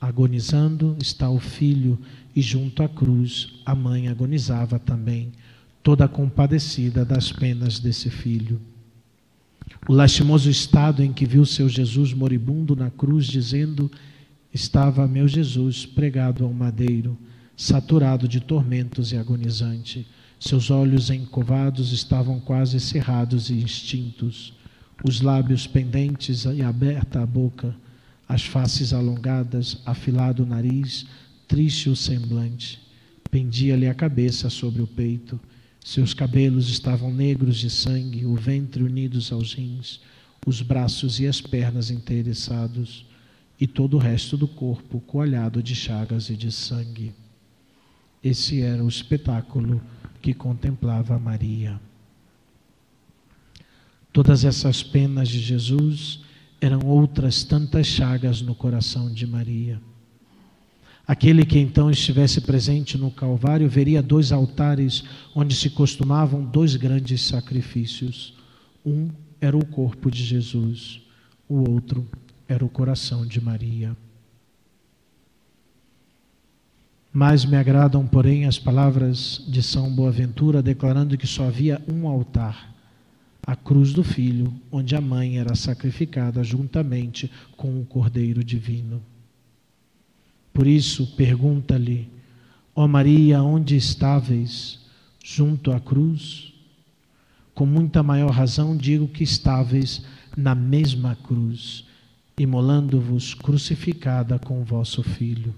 [0.08, 1.97] agonizando, está o filho,
[2.36, 5.32] e junto à cruz a mãe agonizava também,
[5.82, 8.60] toda compadecida das penas desse filho.
[9.88, 13.89] O lastimoso estado em que viu seu Jesus moribundo na cruz, dizendo:
[14.54, 17.18] Estava meu Jesus pregado ao madeiro
[17.56, 20.08] saturado de tormentos e agonizante.
[20.39, 24.54] Seus olhos encovados estavam quase cerrados e extintos,
[25.04, 27.76] os lábios pendentes e aberta a boca,
[28.34, 31.06] as faces alongadas, afilado o nariz,
[31.48, 32.82] triste o semblante.
[33.30, 35.40] Pendia-lhe a cabeça sobre o peito.
[35.80, 40.02] Seus cabelos estavam negros de sangue, o ventre unidos aos rins,
[40.48, 43.06] os braços e as pernas interessados,
[43.60, 47.14] e todo o resto do corpo coalhado de chagas e de sangue.
[48.24, 49.80] Esse era o espetáculo
[50.24, 51.80] que contemplava Maria.
[54.12, 56.22] Todas essas penas de Jesus
[56.66, 59.82] eram outras tantas chagas no coração de Maria.
[61.05, 65.03] Aquele que então estivesse presente no Calvário veria dois altares
[65.36, 68.34] onde se costumavam dois grandes sacrifícios.
[68.86, 69.09] Um
[69.41, 71.01] era o corpo de Jesus,
[71.49, 72.07] o outro
[72.47, 73.93] era o coração de Maria.
[77.11, 82.72] Mais me agradam, porém, as palavras de São Boaventura declarando que só havia um altar,
[83.46, 89.02] a cruz do Filho, onde a mãe era sacrificada juntamente com o Cordeiro Divino.
[90.54, 92.08] Por isso, pergunta-lhe,
[92.76, 94.80] ó Maria, onde estáveis?
[95.24, 96.54] Junto à cruz?
[97.54, 100.04] Com muita maior razão digo que estáveis
[100.36, 101.86] na mesma cruz,
[102.38, 105.54] imolando-vos crucificada com vosso Filho.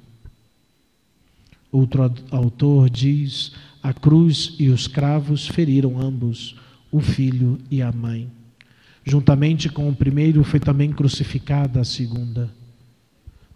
[1.72, 6.56] Outro autor diz: a cruz e os cravos feriram ambos,
[6.92, 8.30] o filho e a mãe.
[9.04, 12.52] Juntamente com o primeiro foi também crucificada a segunda.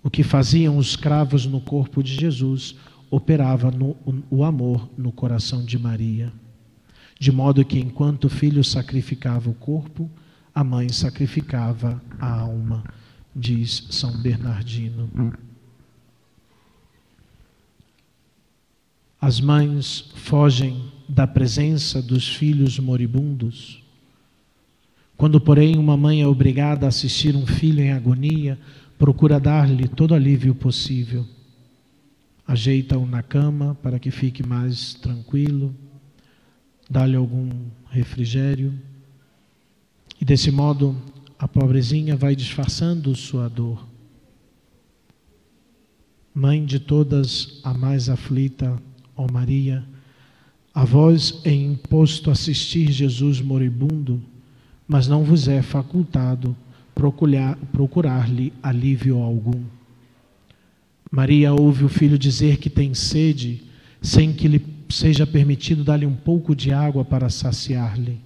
[0.04, 2.76] O que faziam os cravos no corpo de Jesus
[3.10, 3.96] operava no,
[4.30, 6.32] o amor no coração de Maria.
[7.20, 10.10] De modo que enquanto o filho sacrificava o corpo,
[10.54, 12.84] a mãe sacrificava a alma,
[13.36, 15.10] diz São Bernardino.
[19.20, 23.82] As mães fogem da presença dos filhos moribundos.
[25.18, 28.60] Quando, porém, uma mãe é obrigada a assistir um filho em agonia,
[28.98, 31.26] procura dar-lhe todo alívio possível.
[32.48, 35.76] Ajeita-o na cama para que fique mais tranquilo,
[36.88, 37.50] dá-lhe algum
[37.90, 38.72] refrigério.
[40.22, 40.96] E desse modo,
[41.40, 43.88] a pobrezinha vai disfarçando sua dor.
[46.34, 48.82] Mãe de todas, a mais aflita,
[49.16, 49.84] ó Maria,
[50.80, 54.22] a vós é imposto assistir Jesus moribundo,
[54.88, 56.56] mas não vos é facultado
[57.74, 59.62] procurar-lhe alívio algum.
[61.12, 63.62] Maria ouve o filho dizer que tem sede,
[64.02, 68.22] sem que lhe seja permitido dar-lhe um pouco de água para saciar-lhe.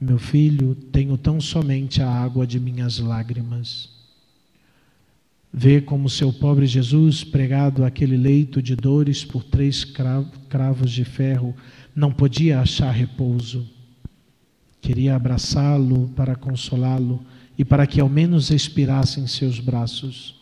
[0.00, 3.97] Meu filho, tenho tão somente a água de minhas lágrimas.
[5.52, 11.54] Vê como seu pobre Jesus, pregado àquele leito de dores por três cravos de ferro,
[11.94, 13.66] não podia achar repouso.
[14.80, 17.24] Queria abraçá-lo para consolá-lo
[17.56, 20.40] e para que ao menos expirasse em seus braços,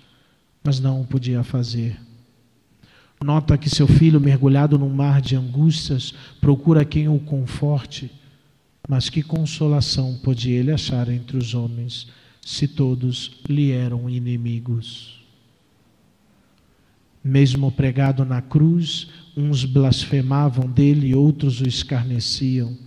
[0.62, 1.98] mas não o podia fazer.
[3.24, 8.10] Nota que seu filho, mergulhado num mar de angústias, procura quem o conforte,
[8.86, 12.08] mas que consolação podia ele achar entre os homens?
[12.46, 15.20] Se todos lhe eram inimigos.
[17.22, 22.78] Mesmo pregado na cruz, uns blasfemavam dele, outros o escarneciam,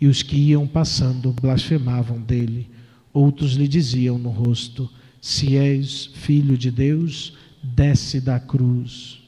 [0.00, 2.70] e os que iam passando blasfemavam dele.
[3.12, 4.90] Outros lhe diziam no rosto:
[5.20, 9.20] Se és filho de Deus, desce da cruz.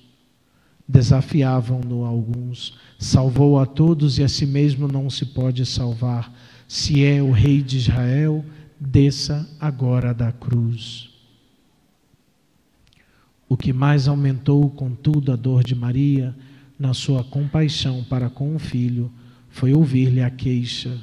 [0.89, 6.35] Desafiavam-no alguns, salvou a todos e a si mesmo não se pode salvar.
[6.67, 8.43] Se é o rei de Israel,
[8.79, 11.11] desça agora da cruz.
[13.49, 16.35] O que mais aumentou, contudo, a dor de Maria
[16.79, 19.11] na sua compaixão para com o filho,
[19.49, 20.99] foi ouvir-lhe a queixa: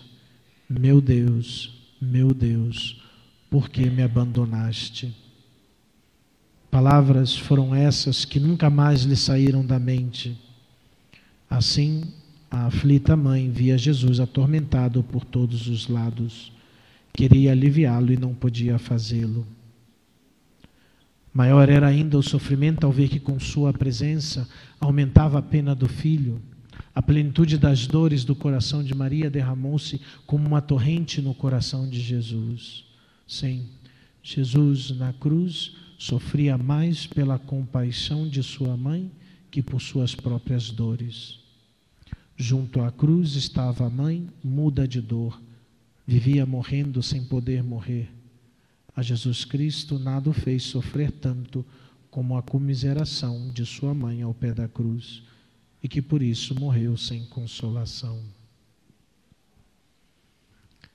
[0.70, 3.02] Meu Deus, meu Deus,
[3.50, 5.16] por que me abandonaste?
[6.70, 10.40] Palavras foram essas que nunca mais lhe saíram da mente.
[11.50, 12.04] Assim,
[12.50, 16.52] a aflita mãe via Jesus atormentado por todos os lados.
[17.14, 19.46] Queria aliviá-lo e não podia fazê-lo.
[21.34, 24.48] Maior era ainda o sofrimento ao ver que com sua presença
[24.80, 26.42] aumentava a pena do filho.
[26.94, 32.02] A plenitude das dores do coração de Maria derramou-se como uma torrente no coração de
[32.02, 32.84] Jesus.
[33.26, 33.66] Sim,
[34.22, 39.10] Jesus na cruz sofria mais pela compaixão de sua mãe
[39.50, 41.40] que por suas próprias dores.
[42.36, 45.40] Junto à cruz estava a mãe, muda de dor,
[46.06, 48.10] vivia morrendo sem poder morrer
[48.96, 51.66] a Jesus Cristo nada o fez sofrer tanto
[52.10, 55.24] como a comiseração de sua mãe ao pé da cruz,
[55.82, 58.22] e que por isso morreu sem consolação.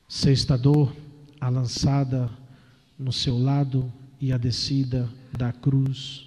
[0.06, 0.94] Sexta dor,
[1.40, 2.30] a lançada
[2.98, 3.90] no seu lado
[4.20, 6.26] e a descida da cruz.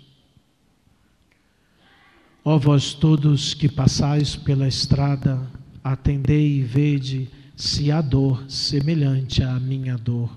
[2.43, 5.49] Ó vós todos que passais pela estrada,
[5.83, 10.31] atendei e vede se há dor semelhante à minha dor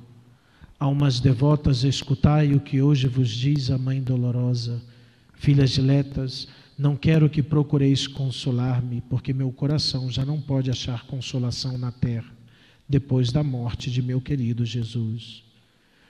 [0.76, 4.82] Almas devotas, escutai o que hoje vos diz a Mãe Dolorosa.
[5.32, 11.78] Filhas diletas, não quero que procureis consolar-me, porque meu coração já não pode achar consolação
[11.78, 12.32] na terra,
[12.88, 15.44] depois da morte de meu querido Jesus.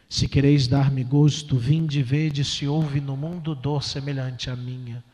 [0.09, 5.05] Se quereis dar-me gosto, vinde e vede se houve no mundo dor semelhante à minha,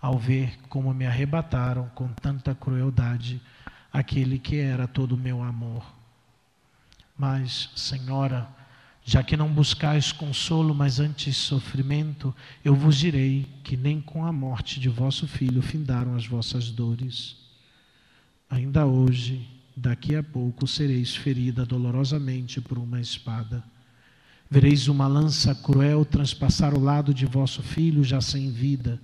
[0.00, 3.38] ao ver como me arrebataram com tanta crueldade
[3.96, 5.82] aquele que era todo o meu amor.
[7.16, 8.46] Mas, Senhora,
[9.02, 14.30] já que não buscais consolo, mas antes sofrimento, eu vos direi que nem com a
[14.30, 17.36] morte de vosso filho findaram as vossas dores.
[18.50, 23.64] Ainda hoje, daqui a pouco, sereis ferida dolorosamente por uma espada.
[24.50, 29.00] Vereis uma lança cruel transpassar o lado de vosso filho já sem vida,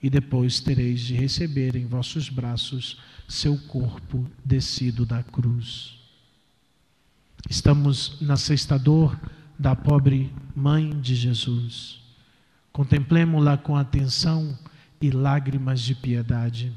[0.00, 2.96] e depois tereis de receber em vossos braços
[3.30, 5.96] seu corpo descido da cruz.
[7.48, 9.16] Estamos na sexta dor
[9.56, 12.00] da pobre mãe de Jesus.
[12.72, 14.58] Contemplemos-la com atenção
[15.00, 16.72] e lágrimas de piedade.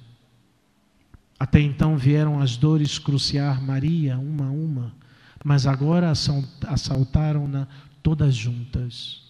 [1.40, 4.94] Até então vieram as dores cruciar Maria uma a uma,
[5.44, 7.68] mas agora assaltaram-na
[8.04, 9.24] todas juntas.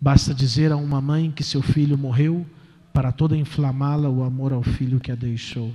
[0.00, 2.46] Basta dizer a uma mãe que seu filho morreu
[2.94, 5.70] para toda inflamá-la o amor ao filho que a deixou.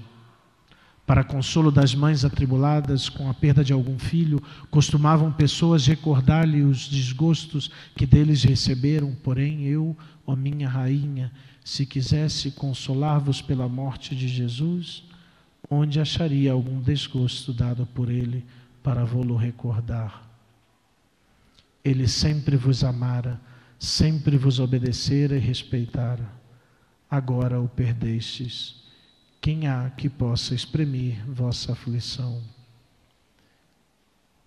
[1.05, 4.41] Para consolo das mães atribuladas com a perda de algum filho,
[4.71, 9.13] costumavam pessoas recordar-lhe os desgostos que deles receberam.
[9.13, 9.95] Porém, eu,
[10.25, 11.31] ó minha rainha,
[11.63, 15.03] se quisesse consolar-vos pela morte de Jesus,
[15.69, 18.43] onde acharia algum desgosto dado por ele
[18.81, 20.27] para vô-lo recordar?
[21.83, 23.39] Ele sempre vos amara,
[23.77, 26.27] sempre vos obedecera e respeitara.
[27.07, 28.84] Agora o perdestes
[29.45, 32.41] quem há que possa exprimir vossa aflição?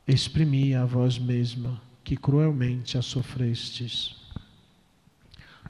[0.09, 4.17] Exprimi a vós mesma, que cruelmente a sofrestes.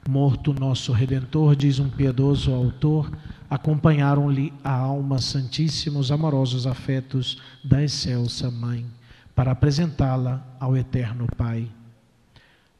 [0.09, 3.15] Morto nosso Redentor, diz um piedoso autor,
[3.47, 8.83] acompanharam-lhe a alma santíssima os amorosos afetos da excelsa Mãe,
[9.35, 11.71] para apresentá-la ao Eterno Pai.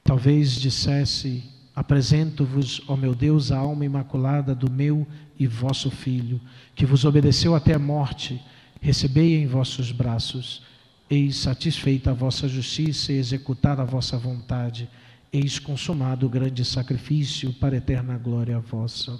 [0.03, 1.43] Talvez dissesse
[1.75, 5.07] Apresento-vos, ó meu Deus, a alma imaculada do meu
[5.39, 6.41] e vosso Filho,
[6.75, 8.41] que vos obedeceu até a morte.
[8.81, 10.63] Recebei em vossos braços.
[11.09, 14.89] Eis satisfeita a vossa justiça e executada a vossa vontade.
[15.31, 19.17] Eis consumado o grande sacrifício para a eterna glória vossa.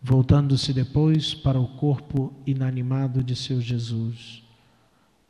[0.00, 4.42] Voltando-se depois para o corpo inanimado de seu Jesus.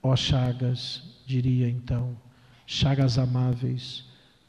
[0.03, 2.17] Ó chagas, diria então,
[2.67, 4.05] chagas amáveis,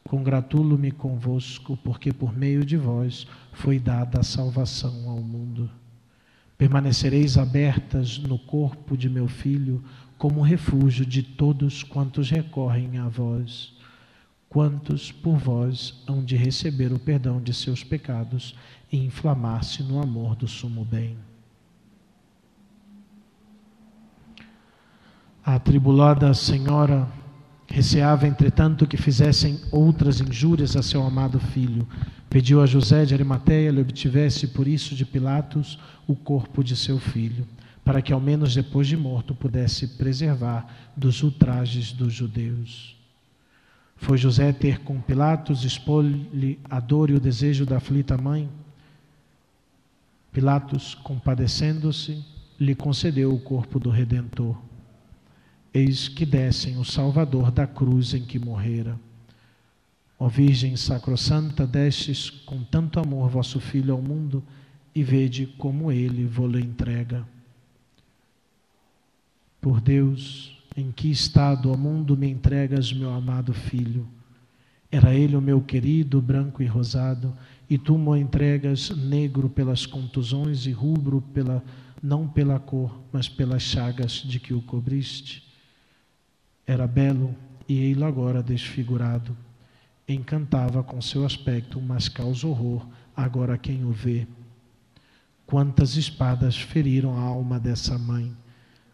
[0.08, 5.70] Congratulo-me convosco, porque por meio de vós foi dada a salvação ao mundo.
[6.58, 9.84] Permanecereis abertas no corpo de meu filho,
[10.18, 13.74] como refúgio de todos quantos recorrem a vós,
[14.48, 18.56] quantos por vós hão de receber o perdão de seus pecados
[18.90, 21.18] e inflamar-se no amor do sumo bem.
[25.44, 27.10] Atribulada Senhora
[27.68, 31.88] Receava, entretanto, que fizessem outras injúrias a seu amado filho.
[32.30, 36.98] Pediu a José de Arimateia lhe obtivesse por isso de Pilatos o corpo de seu
[36.98, 37.46] filho,
[37.84, 42.96] para que ao menos depois de morto pudesse preservar dos ultrajes dos judeus.
[43.98, 48.48] Foi José ter com Pilatos, expor-lhe a dor e o desejo da aflita mãe?
[50.32, 52.24] Pilatos, compadecendo-se,
[52.60, 54.56] lhe concedeu o corpo do Redentor.
[55.78, 59.00] Eis que descem o Salvador da cruz em que morrera.
[60.18, 64.44] Ó Virgem Sacrosanta, destes com tanto amor vosso Filho ao mundo,
[64.96, 67.28] e vede como ele vô-lo entrega.
[69.62, 74.08] Por Deus, em que estado ao mundo me entregas, meu amado Filho?
[74.92, 77.38] Era ele o meu querido, branco e rosado,
[77.70, 81.64] e tu me entregas negro pelas contusões e rubro pela
[82.02, 85.47] não pela cor, mas pelas chagas de que o cobriste.
[86.68, 87.34] Era belo
[87.68, 89.36] e ei-lo agora desfigurado.
[90.08, 94.28] Encantava com seu aspecto, mas causa horror agora quem o vê.
[95.46, 98.36] Quantas espadas feriram a alma dessa mãe,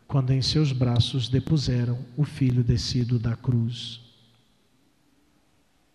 [0.08, 4.04] quando em seus braços depuseram o filho descido da cruz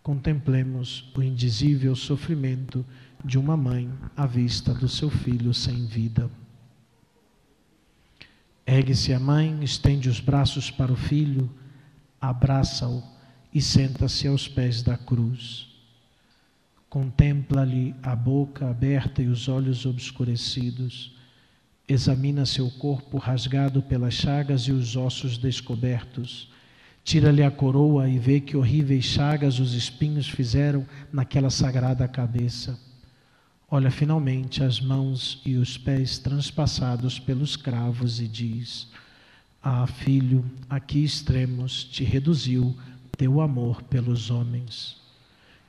[0.08, 2.82] contemplemos o indizível sofrimento
[3.22, 6.30] de uma mãe à vista do seu filho sem vida.
[8.66, 11.50] Ergue-se a mãe, estende os braços para o filho,
[12.20, 13.02] abraça-o
[13.52, 15.68] e senta-se aos pés da cruz.
[16.88, 21.16] Contempla-lhe a boca aberta e os olhos obscurecidos.
[21.86, 26.50] Examina seu corpo rasgado pelas chagas e os ossos descobertos
[27.08, 32.78] Tira-lhe a coroa e vê que horríveis chagas os espinhos fizeram naquela sagrada cabeça.
[33.70, 38.88] Olha finalmente as mãos e os pés transpassados pelos cravos e diz:
[39.70, 42.74] Ah, filho, a que extremos te reduziu
[43.18, 44.96] teu amor pelos homens?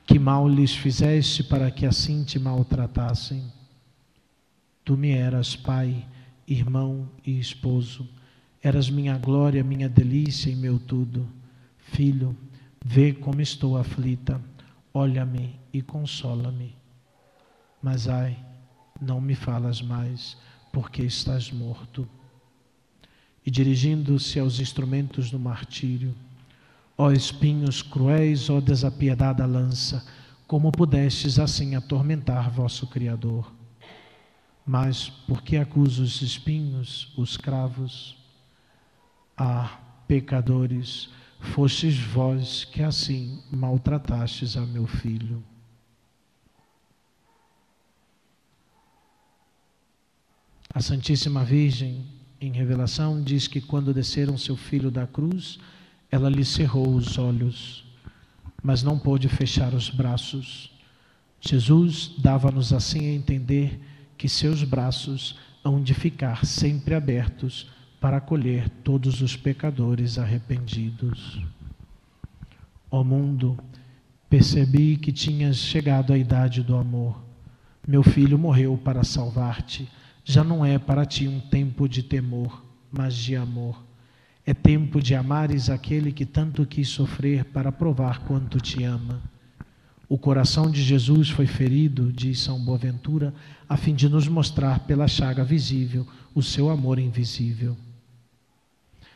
[0.06, 3.52] Que mal lhes fizeste para que assim te maltratassem?
[4.86, 6.08] Tu me eras pai,
[6.48, 8.08] irmão e esposo
[8.62, 11.28] Eras minha glória, minha delícia e meu tudo.
[11.76, 12.34] Filho,
[12.82, 14.40] vê como estou aflita,
[14.94, 16.74] olha-me e consola-me.
[17.82, 18.38] Mas ai,
[18.98, 20.38] não me falas mais,
[20.72, 22.08] porque estás morto.
[23.50, 26.14] E dirigindo-se aos instrumentos do martírio,
[26.96, 30.06] ó espinhos cruéis, ó desapiedada lança,
[30.46, 33.52] como pudestes assim atormentar vosso Criador?
[34.64, 38.16] Mas por que acusa os espinhos, os cravos?
[39.36, 41.08] Ah, pecadores,
[41.40, 45.42] fostes vós que assim maltratastes a meu filho.
[50.72, 55.58] A Santíssima Virgem, em revelação, diz que quando desceram seu filho da cruz,
[56.10, 57.84] ela lhe cerrou os olhos,
[58.62, 60.70] mas não pôde fechar os braços.
[61.40, 63.80] Jesus dava-nos assim a entender
[64.16, 67.68] que seus braços hão de ficar sempre abertos
[68.00, 71.42] para acolher todos os pecadores arrependidos.
[72.90, 73.58] Ó mundo,
[74.28, 77.22] percebi que tinhas chegado à idade do amor.
[77.86, 79.88] Meu filho morreu para salvar-te.
[80.30, 83.84] Já não é para ti um tempo de temor, mas de amor.
[84.46, 89.20] É tempo de amares aquele que tanto quis sofrer para provar quanto te ama.
[90.08, 93.34] O coração de Jesus foi ferido, diz São Boaventura,
[93.68, 97.76] a fim de nos mostrar pela chaga visível o seu amor invisível.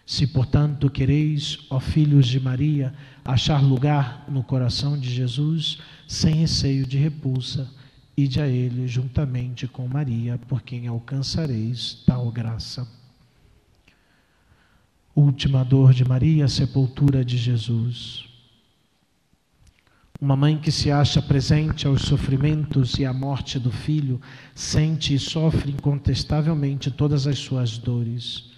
[0.04, 2.92] Se, portanto, quereis, ó filhos de Maria,
[3.24, 7.70] achar lugar no coração de Jesus, sem receio de repulsa,
[8.16, 12.86] ide a Ele juntamente com Maria, por quem alcançareis tal graça.
[15.14, 18.28] Última dor de Maria, sepultura de Jesus.
[20.20, 24.20] Uma mãe que se acha presente aos sofrimentos e à morte do filho,
[24.54, 28.50] sente e sofre incontestavelmente todas as suas dores.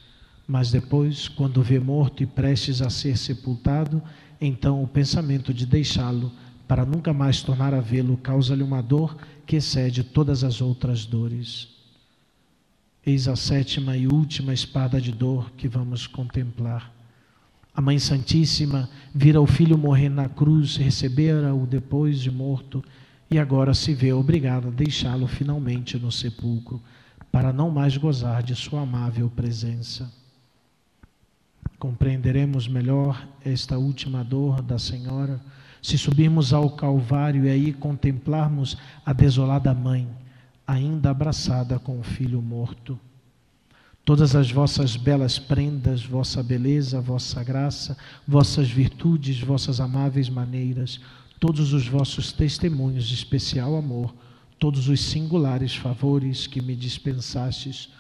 [0.46, 4.02] Mas depois, quando vê morto e prestes a ser sepultado,
[4.40, 6.30] então o pensamento de deixá-lo
[6.67, 11.69] para nunca mais tornar a vê-lo causa-lhe uma dor que excede todas as outras dores.
[13.05, 16.93] Eis a sétima e última espada de dor que vamos contemplar.
[17.75, 22.85] A Mãe Santíssima vira o filho morrer na cruz, recebera-o depois de morto
[23.31, 26.83] e agora se vê obrigada a deixá-lo finalmente no sepulcro,
[27.31, 30.11] para não mais gozar de sua amável presença
[31.79, 35.41] compreenderemos melhor esta última dor da Senhora
[35.87, 40.09] se subirmos ao Calvário e aí contemplarmos a desolada mãe,
[40.66, 42.99] ainda abraçada com o filho morto.
[44.05, 50.99] Todas as vossas belas prendas, vossa beleza, vossa graça, vossas virtudes, vossas amáveis maneiras,
[51.39, 54.12] todos os vossos testemunhos de especial amor,
[54.59, 57.91] todos os singulares favores que me dispensastes,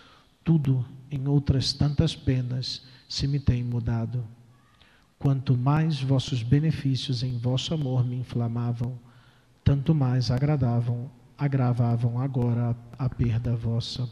[0.42, 4.24] tudo em outras tantas penas se me tem mudado.
[5.18, 8.98] Quanto mais vossos benefícios em vosso amor me inflamavam,
[9.64, 14.08] tanto mais agradavam agravavam agora a, perda vossa.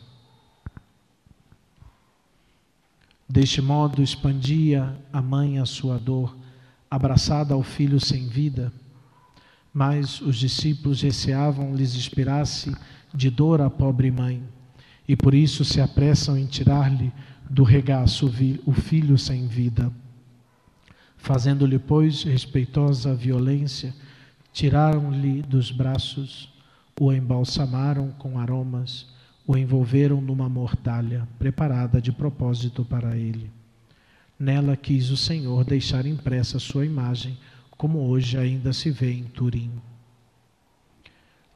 [3.28, 6.36] Deste modo expandia a mãe a sua dor,
[6.90, 8.72] abraçada ao filho sem vida,
[9.72, 12.76] mas os discípulos receavam lhes inspirasse
[13.12, 14.42] de dor a pobre mãe,
[15.08, 17.12] e por isso se apressam em tirar-lhe
[17.48, 18.30] do regaço
[18.66, 19.90] o filho sem vida.
[21.24, 23.94] Fazendo-lhe, pois, respeitosa violência,
[24.52, 26.52] tiraram-lhe dos braços,
[27.00, 29.06] o embalsamaram com aromas,
[29.46, 33.50] o envolveram numa mortalha preparada de propósito para ele.
[34.38, 37.38] Nela quis o Senhor deixar impressa sua imagem,
[37.70, 39.70] como hoje ainda se vê em Turim.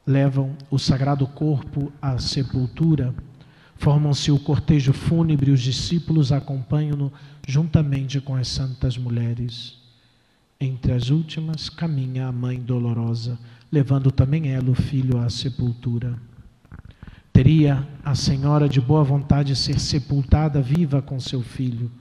[0.03, 3.13] Levam o sagrado corpo à sepultura,
[3.75, 7.13] formam-se o cortejo fúnebre, os discípulos acompanham-no
[7.49, 9.79] juntamente com as santas mulheres.
[10.61, 13.39] Entre as últimas caminha a mãe dolorosa,
[13.71, 16.15] levando também ela o filho à sepultura.
[17.33, 21.91] Teria a senhora de boa vontade ser sepultada viva com seu filho,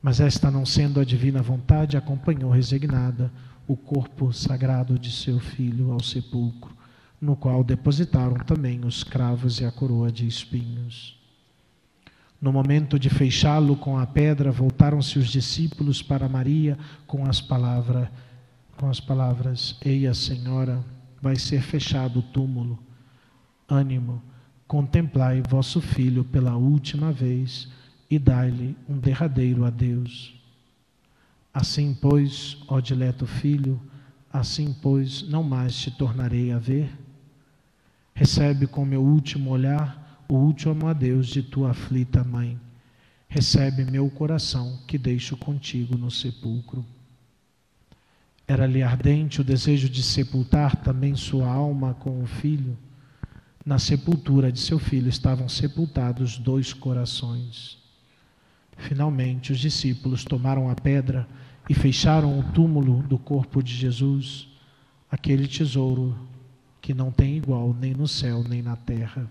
[0.00, 3.32] mas esta, não sendo a divina vontade, acompanhou resignada
[3.66, 6.76] o corpo sagrado de seu filho ao sepulcro,
[7.20, 11.13] no qual depositaram também os cravos e a coroa de espinhos.
[12.44, 16.76] No momento de fechá-lo com a pedra, voltaram-se os discípulos para Maria
[17.06, 18.06] com as palavras,
[18.76, 20.84] com as palavras: Eia, Senhora,
[21.22, 22.78] vai ser fechado o túmulo.
[23.66, 24.22] Ânimo,
[24.68, 27.66] contemplai vosso filho pela última vez
[28.10, 30.38] e dai-lhe um derradeiro adeus.
[31.50, 33.80] Assim, pois, ó dileto filho,
[34.30, 36.92] assim, pois, não mais te tornarei a ver.
[38.12, 42.58] Recebe com meu último olhar último adeus de tua aflita mãe.
[43.28, 46.84] Recebe meu coração que deixo contigo no sepulcro.
[48.46, 52.76] Era-lhe ardente o desejo de sepultar também sua alma com o filho.
[53.64, 57.78] Na sepultura de seu filho estavam sepultados dois corações.
[58.76, 61.26] Finalmente, os discípulos tomaram a pedra
[61.68, 64.48] e fecharam o túmulo do corpo de Jesus,
[65.10, 66.14] aquele tesouro
[66.82, 69.30] que não tem igual nem no céu nem na terra.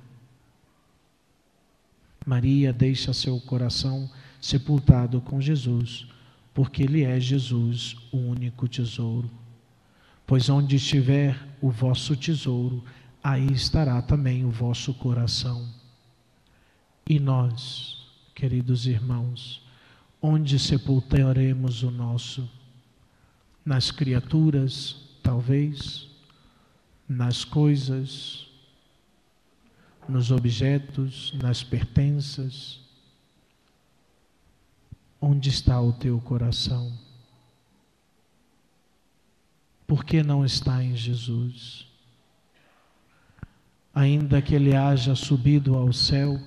[2.25, 4.09] Maria deixa seu coração
[4.39, 6.07] sepultado com Jesus,
[6.53, 9.29] porque Ele é Jesus, o único tesouro.
[10.25, 12.83] Pois onde estiver o vosso tesouro,
[13.23, 15.67] aí estará também o vosso coração.
[17.07, 19.61] E nós, queridos irmãos,
[20.21, 22.49] onde sepultaremos o nosso?
[23.65, 26.07] Nas criaturas, talvez,
[27.07, 28.42] nas coisas,
[30.07, 32.79] nos objetos, nas pertenças?
[35.19, 36.91] Onde está o teu coração?
[39.87, 41.87] Por que não está em Jesus?
[43.93, 46.39] Ainda que ele haja subido ao céu,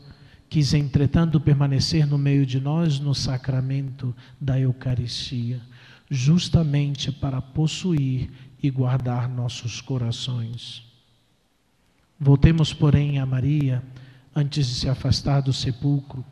[0.49, 5.61] quis entretanto permanecer no meio de nós no sacramento da Eucaristia,
[6.11, 8.31] justamente para possuir
[8.63, 10.86] e guardar nossos corações.
[12.19, 13.83] Voltemos, porém, a Maria,
[14.35, 16.25] antes de se afastar do sepulcro.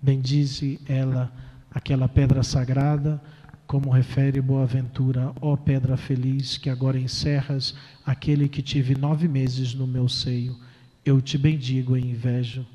[0.00, 1.32] Bendize ela
[1.70, 3.22] aquela pedra sagrada,
[3.66, 9.86] como refere Boaventura, ó pedra feliz, que agora encerras aquele que tive nove meses no
[9.86, 10.56] meu seio.
[11.04, 12.66] Eu te bendigo e invejo.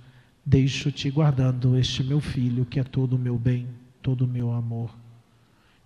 [0.46, 3.68] Deixo-te guardando este meu filho, que é todo o meu bem,
[4.02, 4.96] todo o meu amor.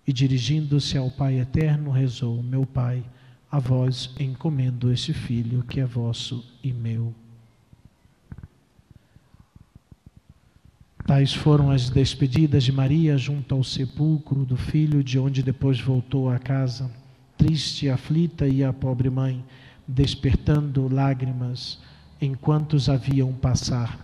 [0.07, 3.03] E dirigindo-se ao Pai eterno, rezou: Meu Pai
[3.51, 7.13] a vós encomendo este filho que é vosso e meu.
[11.05, 16.29] Tais foram as despedidas de Maria junto ao sepulcro do filho, de onde depois voltou
[16.29, 16.89] à casa,
[17.37, 19.43] triste aflita, e a pobre mãe,
[19.85, 21.79] despertando lágrimas
[22.21, 23.99] enquanto os haviam passar.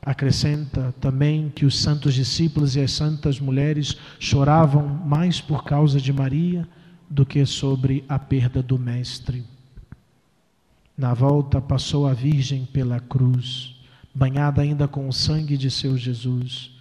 [0.00, 6.12] Acrescenta também que os santos discípulos e as santas mulheres choravam mais por causa de
[6.12, 6.68] Maria
[7.08, 9.44] do que sobre a perda do Mestre.
[10.96, 13.76] Na volta passou a Virgem pela cruz,
[14.14, 16.72] banhada ainda com o sangue de seu Jesus.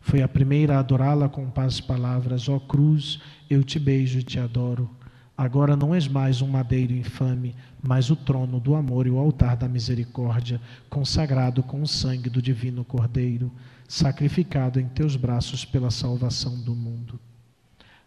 [0.00, 4.22] Foi a primeira a adorá-la com as palavras: Ó oh cruz, eu te beijo e
[4.22, 4.90] te adoro.
[5.36, 9.56] Agora não és mais um madeiro infame, mas o trono do amor e o altar
[9.56, 10.60] da misericórdia,
[10.90, 13.50] consagrado com o sangue do divino Cordeiro,
[13.88, 17.18] sacrificado em teus braços pela salvação do mundo.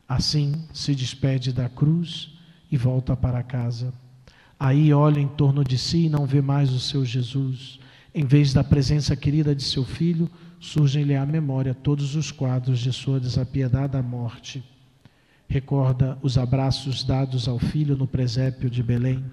[0.08, 2.30] Assim se despede da cruz
[2.72, 3.94] e volta para casa.
[4.60, 7.80] Aí olha em torno de si e não vê mais o seu Jesus.
[8.14, 10.30] Em vez da presença querida de seu filho,
[10.60, 14.64] surgem-lhe à memória todos os quadros de sua desapiedada morte.
[15.48, 19.24] Recorda os abraços dados ao filho no presépio de Belém,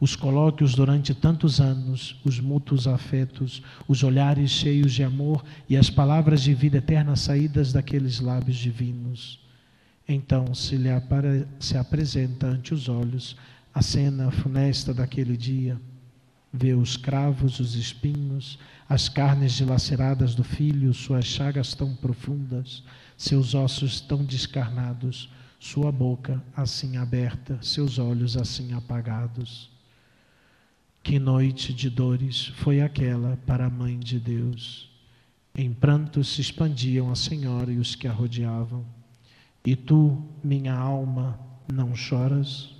[0.00, 5.90] os colóquios durante tantos anos, os mútuos afetos, os olhares cheios de amor e as
[5.90, 9.47] palavras de vida eterna saídas daqueles lábios divinos.
[10.08, 13.36] Então se lhe apare, se apresenta ante os olhos
[13.74, 15.78] a cena funesta daquele dia.
[16.50, 22.82] Vê os cravos, os espinhos, as carnes dilaceradas do filho, suas chagas tão profundas,
[23.18, 25.30] seus ossos tão descarnados,
[25.60, 29.70] sua boca assim aberta, seus olhos assim apagados.
[31.02, 34.88] Que noite de dores foi aquela para a mãe de Deus.
[35.54, 38.97] Em pranto se expandiam a Senhora e os que a rodeavam.
[39.68, 41.38] E tu, minha alma,
[41.70, 42.70] não choras?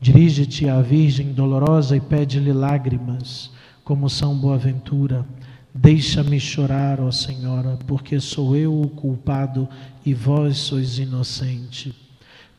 [0.00, 3.50] Dirige-te à Virgem dolorosa e pede-lhe lágrimas,
[3.84, 5.26] como São Boaventura.
[5.74, 9.68] Deixa-me chorar, ó Senhora, porque sou eu o culpado
[10.06, 11.94] e vós sois inocente.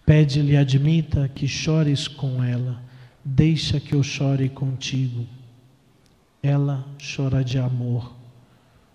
[0.06, 2.86] Pede-lhe admita que chores com ela
[3.28, 5.26] Deixa que eu chore contigo.
[6.44, 8.16] Ela chora de amor.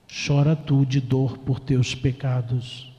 [0.07, 2.89] Chora tu de dor por teus pecados,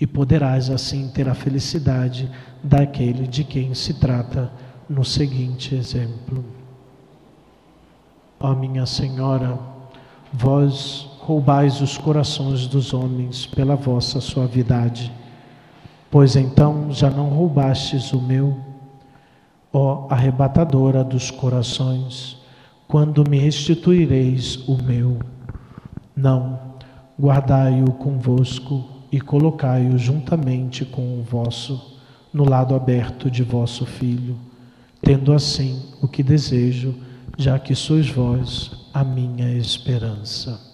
[0.00, 2.30] e poderás assim ter a felicidade
[2.62, 4.50] daquele de quem se trata
[4.88, 6.44] no seguinte exemplo.
[8.40, 9.58] Ó minha Senhora,
[10.32, 15.12] vós roubais os corações dos homens pela vossa suavidade,
[16.10, 18.74] pois então já não roubastes o meu
[19.74, 22.40] ó arrebatadora dos corações,
[22.86, 25.18] quando me restituireis o meu?
[26.14, 26.60] Não,
[27.20, 32.00] guardai-o convosco e colocai-o juntamente com o vosso,
[32.32, 34.36] no lado aberto de vosso Filho,
[35.00, 36.92] tendo assim o que desejo,
[37.38, 40.73] já que sois vós a minha esperança.